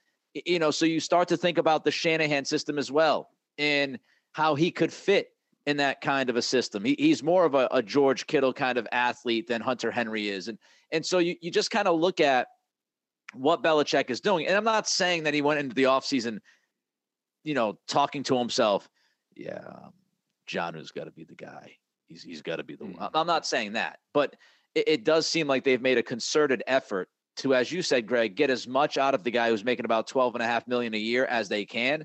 You 0.46 0.58
know, 0.58 0.70
so 0.70 0.86
you 0.86 1.00
start 1.00 1.28
to 1.28 1.36
think 1.36 1.58
about 1.58 1.84
the 1.84 1.90
Shanahan 1.90 2.44
system 2.44 2.78
as 2.78 2.90
well 2.90 3.28
and 3.58 3.98
how 4.32 4.54
he 4.54 4.70
could 4.70 4.92
fit 4.92 5.28
in 5.66 5.76
that 5.78 6.00
kind 6.00 6.28
of 6.28 6.36
a 6.36 6.42
system. 6.42 6.84
He, 6.84 6.96
he's 6.98 7.22
more 7.22 7.44
of 7.44 7.54
a, 7.54 7.68
a, 7.70 7.82
George 7.82 8.26
Kittle 8.26 8.52
kind 8.52 8.76
of 8.76 8.86
athlete 8.92 9.46
than 9.46 9.60
Hunter 9.60 9.90
Henry 9.90 10.28
is. 10.28 10.48
And 10.48 10.58
and 10.92 11.04
so 11.04 11.18
you, 11.18 11.36
you 11.40 11.50
just 11.50 11.70
kind 11.70 11.88
of 11.88 11.98
look 11.98 12.20
at 12.20 12.48
what 13.34 13.62
Belichick 13.62 14.10
is 14.10 14.20
doing. 14.20 14.46
And 14.46 14.56
I'm 14.56 14.64
not 14.64 14.88
saying 14.88 15.24
that 15.24 15.34
he 15.34 15.42
went 15.42 15.60
into 15.60 15.74
the 15.74 15.84
offseason, 15.84 16.38
you 17.42 17.54
know, 17.54 17.78
talking 17.86 18.22
to 18.24 18.38
himself, 18.38 18.88
yeah, 19.36 19.60
John 20.46 20.74
Jonnu's 20.74 20.90
got 20.90 21.04
to 21.04 21.10
be 21.10 21.24
the 21.24 21.34
guy. 21.34 21.76
He's 22.06 22.22
he's 22.22 22.42
got 22.42 22.56
to 22.56 22.64
be 22.64 22.76
the 22.76 22.84
one. 22.84 22.94
Mm. 22.94 23.10
I'm 23.14 23.26
not 23.26 23.46
saying 23.46 23.72
that, 23.72 23.98
but 24.12 24.36
it, 24.74 24.88
it 24.88 25.04
does 25.04 25.26
seem 25.26 25.46
like 25.46 25.64
they've 25.64 25.80
made 25.80 25.98
a 25.98 26.02
concerted 26.02 26.62
effort 26.66 27.08
to, 27.36 27.54
as 27.54 27.72
you 27.72 27.82
said, 27.82 28.06
Greg, 28.06 28.36
get 28.36 28.50
as 28.50 28.68
much 28.68 28.96
out 28.96 29.14
of 29.14 29.24
the 29.24 29.30
guy 29.30 29.48
who's 29.48 29.64
making 29.64 29.84
about 29.84 30.06
12 30.06 30.34
and 30.36 30.42
a 30.42 30.46
half 30.46 30.66
million 30.68 30.94
a 30.94 30.98
year 30.98 31.24
as 31.26 31.48
they 31.48 31.64
can. 31.64 32.04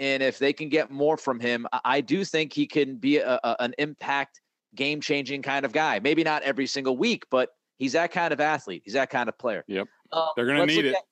And 0.00 0.22
if 0.22 0.38
they 0.38 0.52
can 0.52 0.68
get 0.68 0.90
more 0.90 1.16
from 1.16 1.40
him, 1.40 1.66
I 1.84 2.00
do 2.00 2.24
think 2.24 2.52
he 2.52 2.66
can 2.66 2.96
be 2.96 3.16
a, 3.18 3.40
a, 3.42 3.56
an 3.58 3.74
impact, 3.78 4.40
game 4.76 5.00
changing 5.00 5.42
kind 5.42 5.64
of 5.64 5.72
guy. 5.72 5.98
Maybe 5.98 6.22
not 6.22 6.42
every 6.42 6.68
single 6.68 6.96
week, 6.96 7.24
but 7.30 7.50
he's 7.78 7.92
that 7.92 8.12
kind 8.12 8.32
of 8.32 8.40
athlete. 8.40 8.82
He's 8.84 8.94
that 8.94 9.10
kind 9.10 9.28
of 9.28 9.36
player. 9.38 9.64
Yep. 9.66 9.88
Uh, 10.12 10.28
They're 10.36 10.46
going 10.46 10.60
to 10.60 10.66
need 10.66 10.86
it. 10.86 10.94
At, 10.94 11.02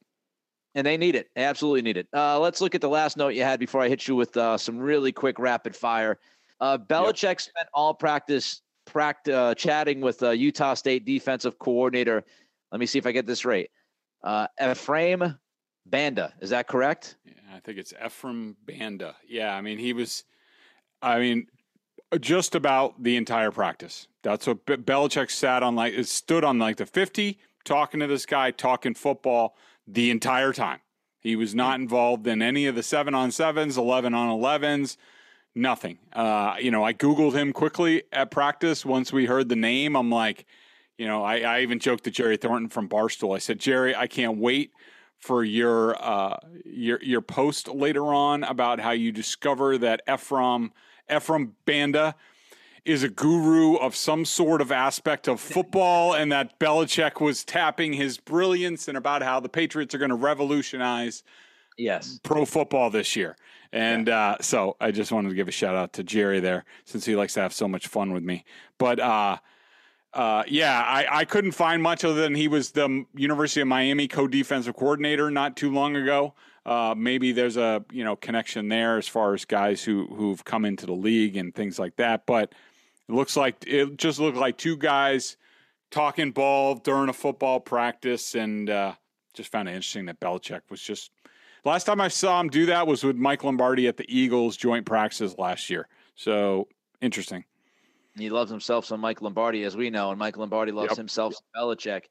and 0.74 0.86
they 0.86 0.96
need 0.96 1.14
it. 1.14 1.28
They 1.34 1.44
absolutely 1.44 1.82
need 1.82 1.96
it. 1.96 2.06
Uh, 2.14 2.38
let's 2.38 2.60
look 2.60 2.74
at 2.74 2.82
the 2.82 2.88
last 2.88 3.16
note 3.16 3.28
you 3.28 3.42
had 3.42 3.58
before 3.58 3.82
I 3.82 3.88
hit 3.88 4.06
you 4.06 4.14
with 4.14 4.36
uh, 4.36 4.58
some 4.58 4.78
really 4.78 5.10
quick 5.10 5.38
rapid 5.38 5.74
fire. 5.74 6.18
Uh, 6.60 6.76
Belichick 6.78 7.22
yep. 7.22 7.40
spent 7.40 7.68
all 7.72 7.94
practice 7.94 8.60
pract- 8.86 9.32
uh, 9.32 9.54
chatting 9.54 10.00
with 10.00 10.22
uh, 10.22 10.30
Utah 10.30 10.74
State 10.74 11.04
defensive 11.04 11.58
coordinator. 11.58 12.24
Let 12.72 12.78
me 12.78 12.86
see 12.86 12.98
if 12.98 13.06
I 13.06 13.12
get 13.12 13.26
this 13.26 13.44
right. 13.44 13.70
Uh, 14.22 14.48
Ephraim 14.62 15.38
Banda. 15.86 16.34
Is 16.40 16.50
that 16.50 16.68
correct? 16.68 17.16
Yeah, 17.24 17.32
I 17.54 17.60
think 17.60 17.78
it's 17.78 17.94
Ephraim 18.04 18.56
Banda. 18.66 19.16
Yeah, 19.26 19.54
I 19.54 19.62
mean, 19.62 19.78
he 19.78 19.94
was, 19.94 20.24
I 21.00 21.18
mean, 21.20 21.46
just 22.20 22.54
about 22.54 23.02
the 23.02 23.16
entire 23.16 23.50
practice. 23.50 24.08
That's 24.22 24.46
what 24.46 24.66
Belichick 24.66 25.30
sat 25.30 25.62
on, 25.62 25.74
like, 25.74 25.94
it 25.94 26.06
stood 26.08 26.44
on 26.44 26.58
like 26.58 26.76
the 26.76 26.86
50, 26.86 27.38
talking 27.66 28.00
to 28.00 28.06
this 28.06 28.24
guy, 28.24 28.50
talking 28.50 28.94
football 28.94 29.56
the 29.86 30.10
entire 30.10 30.52
time. 30.52 30.80
He 31.20 31.36
was 31.36 31.54
not 31.54 31.78
involved 31.80 32.26
in 32.26 32.40
any 32.40 32.66
of 32.66 32.74
the 32.74 32.82
seven 32.82 33.14
on 33.14 33.30
sevens, 33.30 33.76
11 33.76 34.14
on 34.14 34.28
11s, 34.38 34.96
nothing. 35.54 35.98
Uh, 36.12 36.54
you 36.60 36.70
know, 36.70 36.84
I 36.84 36.94
Googled 36.94 37.34
him 37.34 37.52
quickly 37.52 38.04
at 38.12 38.30
practice 38.30 38.86
once 38.86 39.12
we 39.12 39.26
heard 39.26 39.48
the 39.48 39.56
name. 39.56 39.96
I'm 39.96 40.10
like, 40.10 40.46
you 40.96 41.06
know, 41.06 41.22
I, 41.22 41.40
I 41.40 41.60
even 41.60 41.78
joked 41.78 42.04
to 42.04 42.10
Jerry 42.10 42.36
Thornton 42.36 42.68
from 42.68 42.88
Barstool. 42.88 43.34
I 43.34 43.38
said, 43.38 43.58
Jerry, 43.58 43.94
I 43.94 44.06
can't 44.06 44.38
wait 44.38 44.70
for 45.18 45.42
your 45.42 46.00
uh, 46.02 46.36
your 46.64 47.02
your 47.02 47.20
post 47.20 47.68
later 47.68 48.04
on 48.14 48.44
about 48.44 48.80
how 48.80 48.92
you 48.92 49.12
discover 49.12 49.78
that 49.78 50.02
Ephraim 50.10 50.72
Ephraim 51.14 51.54
Banda 51.64 52.14
is 52.86 53.02
a 53.02 53.08
guru 53.08 53.76
of 53.76 53.96
some 53.96 54.24
sort 54.24 54.60
of 54.60 54.70
aspect 54.70 55.28
of 55.28 55.40
football, 55.40 56.14
and 56.14 56.30
that 56.30 56.58
Belichick 56.60 57.20
was 57.20 57.44
tapping 57.44 57.92
his 57.92 58.16
brilliance 58.16 58.86
and 58.88 58.96
about 58.96 59.22
how 59.22 59.40
the 59.40 59.48
Patriots 59.48 59.94
are 59.94 59.98
going 59.98 60.10
to 60.10 60.14
revolutionize 60.14 61.22
yes 61.76 62.20
pro 62.22 62.44
football 62.44 62.88
this 62.88 63.16
year. 63.16 63.36
And 63.72 64.06
yeah. 64.06 64.18
uh, 64.18 64.36
so 64.40 64.76
I 64.80 64.92
just 64.92 65.12
wanted 65.12 65.30
to 65.30 65.34
give 65.34 65.48
a 65.48 65.52
shout 65.52 65.74
out 65.74 65.92
to 65.94 66.04
Jerry 66.04 66.40
there 66.40 66.64
since 66.84 67.04
he 67.04 67.16
likes 67.16 67.34
to 67.34 67.40
have 67.40 67.52
so 67.52 67.66
much 67.66 67.88
fun 67.88 68.12
with 68.12 68.22
me. 68.22 68.44
But 68.78 69.00
uh, 69.00 69.38
uh, 70.14 70.44
yeah, 70.46 70.80
I, 70.80 71.06
I 71.10 71.24
couldn't 71.24 71.52
find 71.52 71.82
much 71.82 72.04
other 72.04 72.22
than 72.22 72.34
he 72.34 72.48
was 72.48 72.70
the 72.70 73.04
University 73.14 73.60
of 73.60 73.68
Miami 73.68 74.08
co-defensive 74.08 74.76
coordinator 74.76 75.30
not 75.30 75.56
too 75.56 75.72
long 75.72 75.96
ago. 75.96 76.34
Uh, 76.64 76.94
maybe 76.96 77.32
there's 77.32 77.56
a 77.56 77.84
you 77.90 78.04
know 78.04 78.16
connection 78.16 78.68
there 78.68 78.96
as 78.96 79.06
far 79.06 79.34
as 79.34 79.44
guys 79.44 79.84
who 79.84 80.06
who've 80.14 80.44
come 80.44 80.64
into 80.64 80.86
the 80.86 80.92
league 80.92 81.36
and 81.36 81.54
things 81.54 81.78
like 81.78 81.96
that. 81.96 82.26
But 82.26 82.54
it 83.08 83.12
looks 83.12 83.36
like 83.36 83.56
it 83.66 83.96
just 83.96 84.18
looked 84.18 84.36
like 84.36 84.56
two 84.56 84.76
guys 84.76 85.36
talking 85.90 86.32
ball 86.32 86.74
during 86.76 87.08
a 87.08 87.12
football 87.12 87.60
practice, 87.60 88.34
and 88.34 88.68
uh, 88.70 88.92
just 89.34 89.50
found 89.50 89.68
it 89.68 89.72
interesting 89.72 90.06
that 90.06 90.20
Belichick 90.20 90.62
was 90.70 90.80
just. 90.80 91.10
Last 91.64 91.84
time 91.84 92.00
I 92.00 92.06
saw 92.06 92.40
him 92.40 92.48
do 92.48 92.66
that 92.66 92.86
was 92.86 93.02
with 93.02 93.16
Mike 93.16 93.42
Lombardi 93.42 93.88
at 93.88 93.96
the 93.96 94.04
Eagles 94.08 94.56
joint 94.56 94.86
practices 94.86 95.36
last 95.36 95.68
year. 95.68 95.88
So 96.14 96.68
interesting. 97.00 97.44
He 98.16 98.30
loves 98.30 98.50
himself 98.50 98.86
some 98.86 99.00
Mike 99.00 99.20
Lombardi, 99.20 99.64
as 99.64 99.76
we 99.76 99.90
know, 99.90 100.10
and 100.10 100.18
Mike 100.18 100.36
Lombardi 100.36 100.70
loves 100.72 100.92
yep. 100.92 100.96
himself 100.96 101.34
some 101.34 101.44
Belichick. 101.54 102.04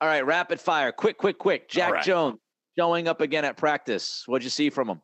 All 0.00 0.08
right, 0.08 0.24
rapid 0.24 0.60
fire, 0.60 0.90
quick, 0.90 1.18
quick, 1.18 1.38
quick. 1.38 1.68
Jack 1.68 1.92
right. 1.92 2.04
Jones 2.04 2.38
showing 2.76 3.06
up 3.06 3.20
again 3.20 3.44
at 3.44 3.56
practice. 3.56 4.24
What'd 4.26 4.42
you 4.42 4.50
see 4.50 4.70
from 4.70 4.88
him? 4.88 5.02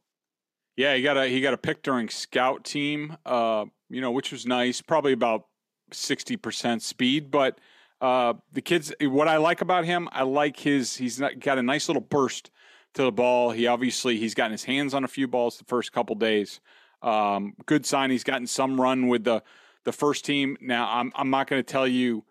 Yeah, 0.76 0.96
he 0.96 1.02
got 1.02 1.16
a 1.16 1.26
he 1.26 1.40
got 1.40 1.54
a 1.54 1.58
pick 1.58 1.82
during 1.82 2.08
scout 2.08 2.64
team, 2.64 3.16
uh, 3.26 3.66
you 3.90 4.00
know, 4.00 4.10
which 4.10 4.32
was 4.32 4.46
nice. 4.46 4.80
Probably 4.80 5.12
about 5.12 5.46
sixty 5.92 6.36
percent 6.36 6.82
speed, 6.82 7.30
but 7.30 7.58
uh, 8.00 8.34
the 8.52 8.62
kids. 8.62 8.92
What 9.00 9.28
I 9.28 9.36
like 9.36 9.60
about 9.60 9.84
him, 9.84 10.08
I 10.12 10.22
like 10.22 10.58
his. 10.60 10.96
He's 10.96 11.20
got 11.40 11.58
a 11.58 11.62
nice 11.62 11.88
little 11.88 12.02
burst 12.02 12.50
to 12.94 13.02
the 13.02 13.12
ball. 13.12 13.50
He 13.50 13.66
obviously 13.66 14.16
he's 14.18 14.34
gotten 14.34 14.52
his 14.52 14.64
hands 14.64 14.94
on 14.94 15.04
a 15.04 15.08
few 15.08 15.28
balls 15.28 15.58
the 15.58 15.64
first 15.64 15.92
couple 15.92 16.16
days. 16.16 16.60
Um, 17.02 17.54
good 17.66 17.86
sign. 17.86 18.10
He's 18.10 18.24
gotten 18.24 18.46
some 18.46 18.80
run 18.80 19.08
with 19.08 19.24
the 19.24 19.42
the 19.84 19.92
first 19.92 20.24
team. 20.24 20.56
Now 20.60 20.88
I'm 20.90 21.12
I'm 21.14 21.30
not 21.30 21.46
going 21.46 21.62
to 21.62 21.72
tell 21.72 21.86
you. 21.86 22.24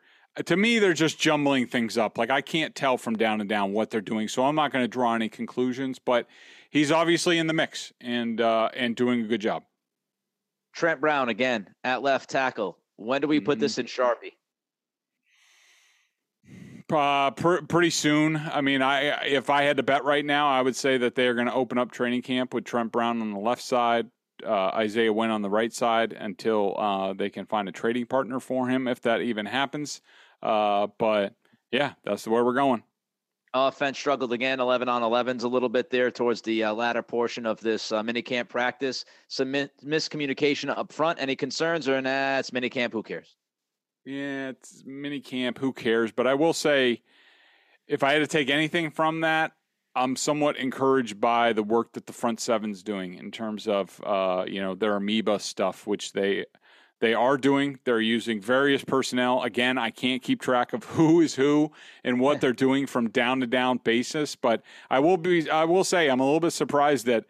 To 0.45 0.55
me, 0.55 0.79
they're 0.79 0.93
just 0.93 1.19
jumbling 1.19 1.67
things 1.67 1.97
up. 1.97 2.17
Like 2.17 2.29
I 2.29 2.39
can't 2.41 2.73
tell 2.73 2.97
from 2.97 3.17
down 3.17 3.41
and 3.41 3.49
down 3.49 3.73
what 3.73 3.89
they're 3.89 3.99
doing, 3.99 4.27
so 4.27 4.45
I'm 4.45 4.55
not 4.55 4.71
going 4.71 4.83
to 4.83 4.87
draw 4.87 5.13
any 5.13 5.27
conclusions. 5.27 5.99
But 5.99 6.27
he's 6.69 6.91
obviously 6.91 7.39
in 7.39 7.47
the 7.47 7.53
mix 7.53 7.91
and 7.99 8.39
uh, 8.39 8.69
and 8.73 8.95
doing 8.95 9.21
a 9.21 9.27
good 9.27 9.41
job. 9.41 9.63
Trent 10.73 11.01
Brown 11.01 11.29
again 11.29 11.67
at 11.83 12.01
left 12.01 12.29
tackle. 12.29 12.77
When 12.97 13.21
do 13.21 13.27
we 13.27 13.39
put 13.39 13.53
mm-hmm. 13.53 13.61
this 13.61 13.77
in 13.77 13.85
Sharpie? 13.85 14.33
Uh, 16.91 17.31
pr- 17.31 17.61
pretty 17.67 17.91
soon. 17.91 18.35
I 18.35 18.61
mean, 18.61 18.81
I 18.81 19.25
if 19.25 19.49
I 19.49 19.63
had 19.63 19.77
to 19.77 19.83
bet 19.83 20.03
right 20.03 20.25
now, 20.25 20.49
I 20.49 20.61
would 20.61 20.75
say 20.75 20.97
that 20.97 21.15
they 21.15 21.27
are 21.27 21.35
going 21.35 21.47
to 21.47 21.53
open 21.53 21.77
up 21.77 21.91
training 21.91 22.23
camp 22.23 22.53
with 22.53 22.65
Trent 22.65 22.91
Brown 22.91 23.21
on 23.21 23.31
the 23.31 23.39
left 23.39 23.61
side, 23.61 24.07
uh, 24.45 24.69
Isaiah 24.69 25.13
Wynn 25.13 25.29
on 25.29 25.41
the 25.41 25.49
right 25.49 25.71
side 25.71 26.13
until 26.13 26.75
uh, 26.79 27.13
they 27.13 27.29
can 27.29 27.45
find 27.45 27.69
a 27.69 27.71
trading 27.71 28.07
partner 28.07 28.39
for 28.39 28.67
him, 28.67 28.87
if 28.87 29.01
that 29.01 29.21
even 29.21 29.45
happens. 29.45 30.01
Uh, 30.41 30.87
but 30.97 31.35
yeah, 31.71 31.93
that's 32.03 32.27
where 32.27 32.43
we're 32.43 32.53
going. 32.53 32.83
Offense 33.53 33.97
struggled 33.97 34.31
again, 34.31 34.59
11 34.59 34.87
on 34.87 35.01
11s 35.01 35.43
a 35.43 35.47
little 35.47 35.69
bit 35.69 35.89
there 35.89 36.11
towards 36.11 36.41
the 36.41 36.65
uh, 36.65 36.73
latter 36.73 37.01
portion 37.01 37.47
of 37.47 37.59
this 37.61 37.91
uh, 37.91 38.03
minicamp 38.03 38.47
practice. 38.47 39.05
Some 39.27 39.51
mi- 39.51 39.69
miscommunication 39.83 40.69
up 40.69 40.91
front. 40.91 41.19
Any 41.19 41.35
concerns 41.35 41.89
or 41.89 41.99
nah, 41.99 42.37
it's 42.37 42.51
minicamp, 42.51 42.91
who 42.91 43.01
cares? 43.01 43.35
Yeah, 44.05 44.49
it's 44.49 44.83
minicamp, 44.83 45.57
who 45.57 45.73
cares? 45.73 46.11
But 46.11 46.27
I 46.27 46.35
will 46.35 46.53
say, 46.53 47.01
if 47.87 48.03
I 48.03 48.13
had 48.13 48.19
to 48.19 48.27
take 48.27 48.51
anything 48.51 48.91
from 48.91 49.21
that, 49.21 49.53
I'm 49.95 50.15
somewhat 50.15 50.57
encouraged 50.57 51.19
by 51.19 51.53
the 51.53 51.63
work 51.63 51.93
that 51.93 52.05
the 52.05 52.13
front 52.13 52.39
seven's 52.39 52.83
doing 52.83 53.15
in 53.15 53.31
terms 53.31 53.67
of, 53.67 53.99
uh, 54.05 54.45
you 54.47 54.61
know, 54.61 54.75
their 54.75 54.95
amoeba 54.95 55.39
stuff, 55.39 55.87
which 55.87 56.13
they 56.13 56.45
they 56.99 57.13
are 57.13 57.37
doing. 57.37 57.79
They're 57.85 58.01
using 58.01 58.41
various 58.41 58.83
personnel. 58.83 59.41
Again, 59.43 59.77
I 59.77 59.89
can't 59.89 60.21
keep 60.21 60.41
track 60.41 60.73
of 60.73 60.83
who 60.83 61.21
is 61.21 61.35
who 61.35 61.71
and 62.03 62.19
what 62.19 62.41
they're 62.41 62.53
doing 62.53 62.87
from 62.87 63.09
down 63.09 63.39
to 63.39 63.47
down 63.47 63.79
basis. 63.83 64.35
But 64.35 64.61
I 64.89 64.99
will 64.99 65.17
be. 65.17 65.49
I 65.49 65.63
will 65.63 65.83
say 65.83 66.09
I'm 66.09 66.19
a 66.19 66.25
little 66.25 66.39
bit 66.39 66.51
surprised 66.51 67.05
that 67.05 67.25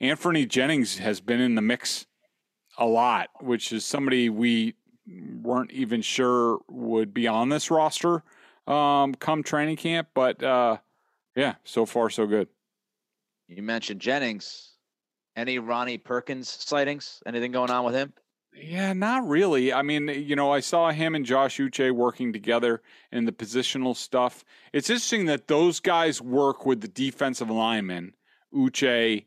Anfernee 0.00 0.48
Jennings 0.48 0.98
has 0.98 1.20
been 1.20 1.40
in 1.40 1.54
the 1.54 1.62
mix 1.62 2.06
a 2.76 2.86
lot, 2.86 3.30
which 3.40 3.72
is 3.72 3.84
somebody 3.84 4.28
we 4.28 4.74
weren't 5.42 5.70
even 5.70 6.02
sure 6.02 6.58
would 6.68 7.14
be 7.14 7.26
on 7.26 7.48
this 7.48 7.70
roster 7.70 8.22
um, 8.66 9.14
come 9.14 9.42
training 9.42 9.76
camp. 9.76 10.08
But 10.14 10.42
uh, 10.42 10.78
yeah, 11.34 11.54
so 11.64 11.86
far 11.86 12.10
so 12.10 12.26
good. 12.26 12.48
You 13.48 13.62
mentioned 13.62 14.00
Jennings. 14.00 14.72
Any 15.36 15.58
Ronnie 15.58 15.98
Perkins 15.98 16.48
sightings? 16.48 17.22
Anything 17.26 17.50
going 17.52 17.70
on 17.70 17.84
with 17.84 17.94
him? 17.94 18.12
Yeah, 18.56 18.92
not 18.92 19.26
really. 19.26 19.72
I 19.72 19.82
mean, 19.82 20.08
you 20.08 20.36
know, 20.36 20.52
I 20.52 20.60
saw 20.60 20.90
him 20.90 21.14
and 21.14 21.26
Josh 21.26 21.58
Uche 21.58 21.90
working 21.90 22.32
together 22.32 22.82
in 23.10 23.24
the 23.24 23.32
positional 23.32 23.96
stuff. 23.96 24.44
It's 24.72 24.88
interesting 24.88 25.26
that 25.26 25.48
those 25.48 25.80
guys 25.80 26.22
work 26.22 26.64
with 26.64 26.80
the 26.80 26.88
defensive 26.88 27.50
linemen, 27.50 28.14
Uche 28.54 29.26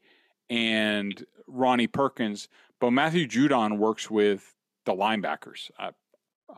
and 0.49 1.25
Ronnie 1.45 1.87
Perkins, 1.87 2.47
but 2.79 2.91
Matthew 2.91 3.27
Judon 3.27 3.77
works 3.77 4.09
with 4.09 4.55
the 4.85 4.93
linebackers. 4.93 5.71
I, 5.77 5.91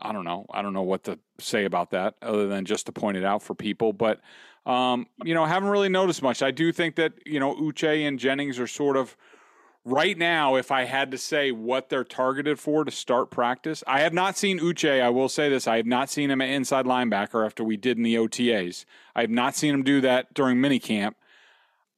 I 0.00 0.12
don't 0.12 0.24
know. 0.24 0.46
I 0.52 0.62
don't 0.62 0.72
know 0.72 0.82
what 0.82 1.04
to 1.04 1.18
say 1.40 1.64
about 1.64 1.90
that 1.90 2.14
other 2.22 2.46
than 2.46 2.64
just 2.64 2.86
to 2.86 2.92
point 2.92 3.16
it 3.16 3.24
out 3.24 3.42
for 3.42 3.54
people. 3.56 3.92
But, 3.92 4.20
um, 4.64 5.08
you 5.24 5.34
know, 5.34 5.42
I 5.42 5.48
haven't 5.48 5.70
really 5.70 5.88
noticed 5.88 6.22
much. 6.22 6.40
I 6.40 6.52
do 6.52 6.70
think 6.70 6.94
that, 6.96 7.14
you 7.26 7.40
know, 7.40 7.54
Uche 7.56 8.06
and 8.06 8.16
Jennings 8.18 8.60
are 8.60 8.68
sort 8.68 8.96
of– 8.96 9.16
right 9.84 10.16
now, 10.16 10.56
if 10.56 10.70
I 10.70 10.84
had 10.84 11.10
to 11.10 11.18
say 11.18 11.52
what 11.52 11.88
they're 11.88 12.04
targeted 12.04 12.58
for 12.58 12.84
to 12.84 12.90
start 12.90 13.30
practice, 13.30 13.82
I 13.86 14.00
have 14.00 14.12
not 14.12 14.36
seen 14.36 14.58
Uche. 14.58 15.00
I 15.00 15.10
will 15.10 15.28
say 15.28 15.48
this: 15.48 15.66
I 15.66 15.76
have 15.76 15.86
not 15.86 16.10
seen 16.10 16.30
him 16.30 16.40
at 16.40 16.48
inside 16.50 16.86
linebacker 16.86 17.44
after 17.44 17.64
we 17.64 17.76
did 17.76 17.96
in 17.96 18.02
the 18.02 18.16
OTAs. 18.16 18.84
I 19.14 19.22
have 19.22 19.30
not 19.30 19.54
seen 19.54 19.74
him 19.74 19.82
do 19.82 20.00
that 20.02 20.34
during 20.34 20.58
minicamp. 20.58 21.14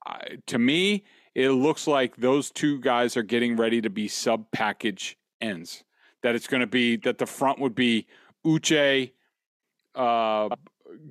Uh, 0.07 0.19
to 0.47 0.59
me, 0.59 1.05
it 1.35 1.51
looks 1.51 1.87
like 1.87 2.17
those 2.17 2.51
two 2.51 2.81
guys 2.81 3.17
are 3.17 3.23
getting 3.23 3.57
ready 3.57 3.81
to 3.81 3.91
be 3.91 4.09
sub 4.09 4.51
package 4.51 5.17
ends. 5.41 5.85
That 6.23 6.35
it's 6.35 6.47
going 6.47 6.61
to 6.61 6.67
be 6.67 6.97
that 6.99 7.19
the 7.19 7.27
front 7.27 7.59
would 7.59 7.75
be 7.75 8.07
Uche, 8.47 9.13
uh, 9.95 10.49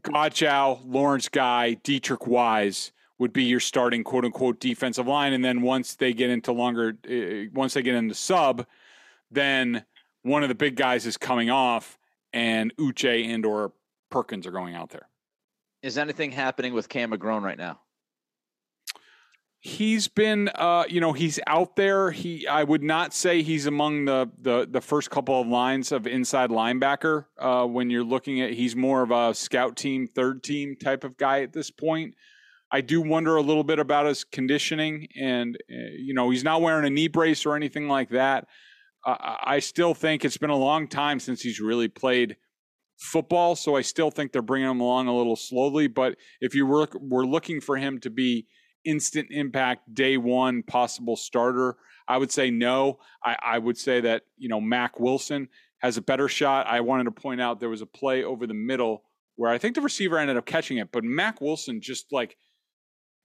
Godchaux, 0.01 0.81
Lawrence 0.85 1.27
Guy, 1.27 1.77
Deatrich 1.83 2.27
Wise 2.27 2.91
would 3.21 3.31
be 3.31 3.43
your 3.43 3.59
starting 3.59 4.03
quote 4.03 4.25
unquote 4.25 4.59
defensive 4.59 5.05
line. 5.05 5.31
And 5.33 5.45
then 5.45 5.61
once 5.61 5.93
they 5.93 6.11
get 6.11 6.31
into 6.31 6.51
longer, 6.51 6.97
uh, 7.07 7.51
once 7.53 7.75
they 7.75 7.83
get 7.83 7.93
into 7.93 8.15
sub, 8.15 8.65
then 9.29 9.85
one 10.23 10.41
of 10.41 10.49
the 10.49 10.55
big 10.55 10.75
guys 10.75 11.05
is 11.05 11.17
coming 11.17 11.51
off, 11.51 11.99
and 12.33 12.75
Uche 12.77 13.27
and 13.27 13.45
or 13.45 13.73
Perkins 14.09 14.47
are 14.47 14.51
going 14.51 14.73
out 14.73 14.89
there. 14.89 15.07
Is 15.83 15.99
anything 15.99 16.31
happening 16.31 16.73
with 16.73 16.89
Cam 16.89 17.11
McGrone 17.11 17.43
right 17.43 17.59
now? 17.59 17.81
He's 19.59 20.07
been, 20.07 20.49
uh, 20.55 20.85
you 20.89 20.99
know, 20.99 21.13
he's 21.13 21.39
out 21.45 21.75
there. 21.75 22.09
He, 22.09 22.47
I 22.47 22.63
would 22.63 22.81
not 22.81 23.13
say 23.13 23.43
he's 23.43 23.67
among 23.67 24.05
the 24.05 24.31
the, 24.41 24.67
the 24.67 24.81
first 24.81 25.11
couple 25.11 25.39
of 25.39 25.45
lines 25.45 25.91
of 25.91 26.07
inside 26.07 26.49
linebacker. 26.49 27.25
Uh, 27.37 27.67
when 27.67 27.91
you're 27.91 28.03
looking 28.03 28.41
at, 28.41 28.53
he's 28.53 28.75
more 28.75 29.03
of 29.03 29.11
a 29.11 29.35
scout 29.35 29.77
team, 29.77 30.07
third 30.07 30.41
team 30.41 30.75
type 30.75 31.03
of 31.03 31.17
guy 31.17 31.43
at 31.43 31.53
this 31.53 31.69
point. 31.69 32.15
I 32.71 32.81
do 32.81 33.01
wonder 33.01 33.35
a 33.35 33.41
little 33.41 33.63
bit 33.63 33.79
about 33.79 34.05
his 34.05 34.23
conditioning, 34.23 35.07
and 35.19 35.57
uh, 35.69 35.91
you 35.97 36.13
know 36.13 36.29
he's 36.29 36.43
not 36.43 36.61
wearing 36.61 36.85
a 36.85 36.89
knee 36.89 37.09
brace 37.09 37.45
or 37.45 37.55
anything 37.55 37.87
like 37.87 38.09
that. 38.09 38.47
Uh, 39.05 39.15
I 39.43 39.59
still 39.59 39.93
think 39.93 40.23
it's 40.23 40.37
been 40.37 40.49
a 40.49 40.55
long 40.55 40.87
time 40.87 41.19
since 41.19 41.41
he's 41.41 41.59
really 41.59 41.87
played 41.87 42.37
football, 42.97 43.55
so 43.55 43.75
I 43.75 43.81
still 43.81 44.11
think 44.11 44.31
they're 44.31 44.41
bringing 44.41 44.69
him 44.69 44.79
along 44.79 45.07
a 45.07 45.15
little 45.15 45.35
slowly. 45.35 45.87
But 45.87 46.17
if 46.39 46.55
you 46.55 46.65
were 46.65 46.87
were 47.01 47.25
looking 47.25 47.59
for 47.59 47.77
him 47.77 47.99
to 48.01 48.09
be 48.09 48.47
instant 48.85 49.27
impact 49.31 49.93
day 49.93 50.17
one 50.17 50.63
possible 50.63 51.15
starter, 51.15 51.75
I 52.07 52.17
would 52.17 52.31
say 52.31 52.51
no. 52.51 52.99
I, 53.23 53.35
I 53.41 53.57
would 53.57 53.77
say 53.77 54.01
that 54.01 54.23
you 54.37 54.47
know 54.47 54.61
Mack 54.61 54.99
Wilson 54.99 55.49
has 55.79 55.97
a 55.97 56.01
better 56.01 56.29
shot. 56.29 56.67
I 56.67 56.79
wanted 56.81 57.05
to 57.05 57.11
point 57.11 57.41
out 57.41 57.59
there 57.59 57.69
was 57.69 57.81
a 57.81 57.85
play 57.87 58.23
over 58.23 58.47
the 58.47 58.53
middle 58.53 59.03
where 59.35 59.51
I 59.51 59.57
think 59.57 59.75
the 59.75 59.81
receiver 59.81 60.17
ended 60.17 60.37
up 60.37 60.45
catching 60.45 60.77
it, 60.77 60.91
but 60.91 61.03
Mack 61.03 61.41
Wilson 61.41 61.81
just 61.81 62.13
like 62.13 62.37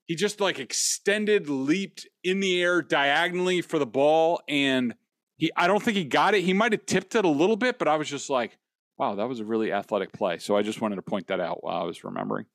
he 0.07 0.14
just 0.14 0.40
like 0.40 0.59
extended, 0.59 1.49
leaped 1.49 2.07
in 2.25 2.40
the 2.40 2.62
air 2.62 2.83
diagonally 2.83 3.61
for 3.61 3.79
the 3.79 3.87
ball, 3.87 4.40
and 4.49 4.95
he 5.37 5.51
I 5.57 5.66
don't 5.66 5.83
think 5.83 5.97
he 5.97 6.05
got 6.05 6.35
it. 6.35 6.42
He 6.42 6.53
might 6.53 6.73
have 6.73 6.87
tipped 6.87 7.14
it 7.14 7.25
a 7.25 7.29
little 7.29 7.57
bit, 7.57 7.79
but 7.79 7.88
I 7.88 7.97
was 7.97 8.09
just 8.09 8.31
like, 8.31 8.57
wow, 8.99 9.16
that 9.16 9.29
was 9.29 9.40
a 9.40 9.45
really 9.45 9.73
athletic 9.73 10.12
play. 10.12 10.38
So 10.38 10.57
I 10.57 10.62
just 10.62 10.81
wanted 10.81 10.97
to 10.97 11.03
point 11.03 11.27
that 11.29 11.40
out 11.40 11.62
while 11.62 11.83
I 11.83 11.85
was 11.85 12.05
remembering. 12.05 12.47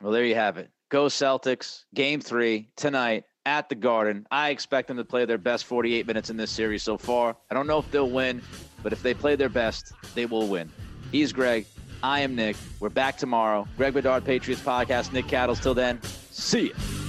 Well, 0.00 0.12
there 0.12 0.24
you 0.24 0.34
have 0.34 0.58
it. 0.58 0.70
Go 0.90 1.06
Celtics, 1.06 1.84
game 1.94 2.20
three 2.20 2.68
tonight 2.76 3.24
at 3.46 3.68
the 3.68 3.74
Garden. 3.74 4.26
I 4.30 4.50
expect 4.50 4.88
them 4.88 4.96
to 4.96 5.04
play 5.04 5.24
their 5.24 5.38
best 5.38 5.64
48 5.64 6.06
minutes 6.06 6.30
in 6.30 6.36
this 6.36 6.50
series 6.50 6.82
so 6.82 6.98
far. 6.98 7.36
I 7.50 7.54
don't 7.54 7.66
know 7.66 7.78
if 7.78 7.90
they'll 7.90 8.10
win, 8.10 8.42
but 8.82 8.92
if 8.92 9.02
they 9.02 9.14
play 9.14 9.36
their 9.36 9.48
best, 9.48 9.92
they 10.14 10.26
will 10.26 10.46
win. 10.46 10.70
He's 11.10 11.32
Greg. 11.32 11.66
I 12.02 12.20
am 12.20 12.34
Nick. 12.34 12.56
We're 12.80 12.90
back 12.90 13.16
tomorrow. 13.16 13.66
Greg 13.76 13.94
Bedard, 13.94 14.24
Patriots 14.24 14.62
Podcast. 14.62 15.12
Nick 15.12 15.26
Cattles. 15.26 15.58
Till 15.60 15.74
then, 15.74 16.00
See 16.36 16.62
you. 16.62 17.03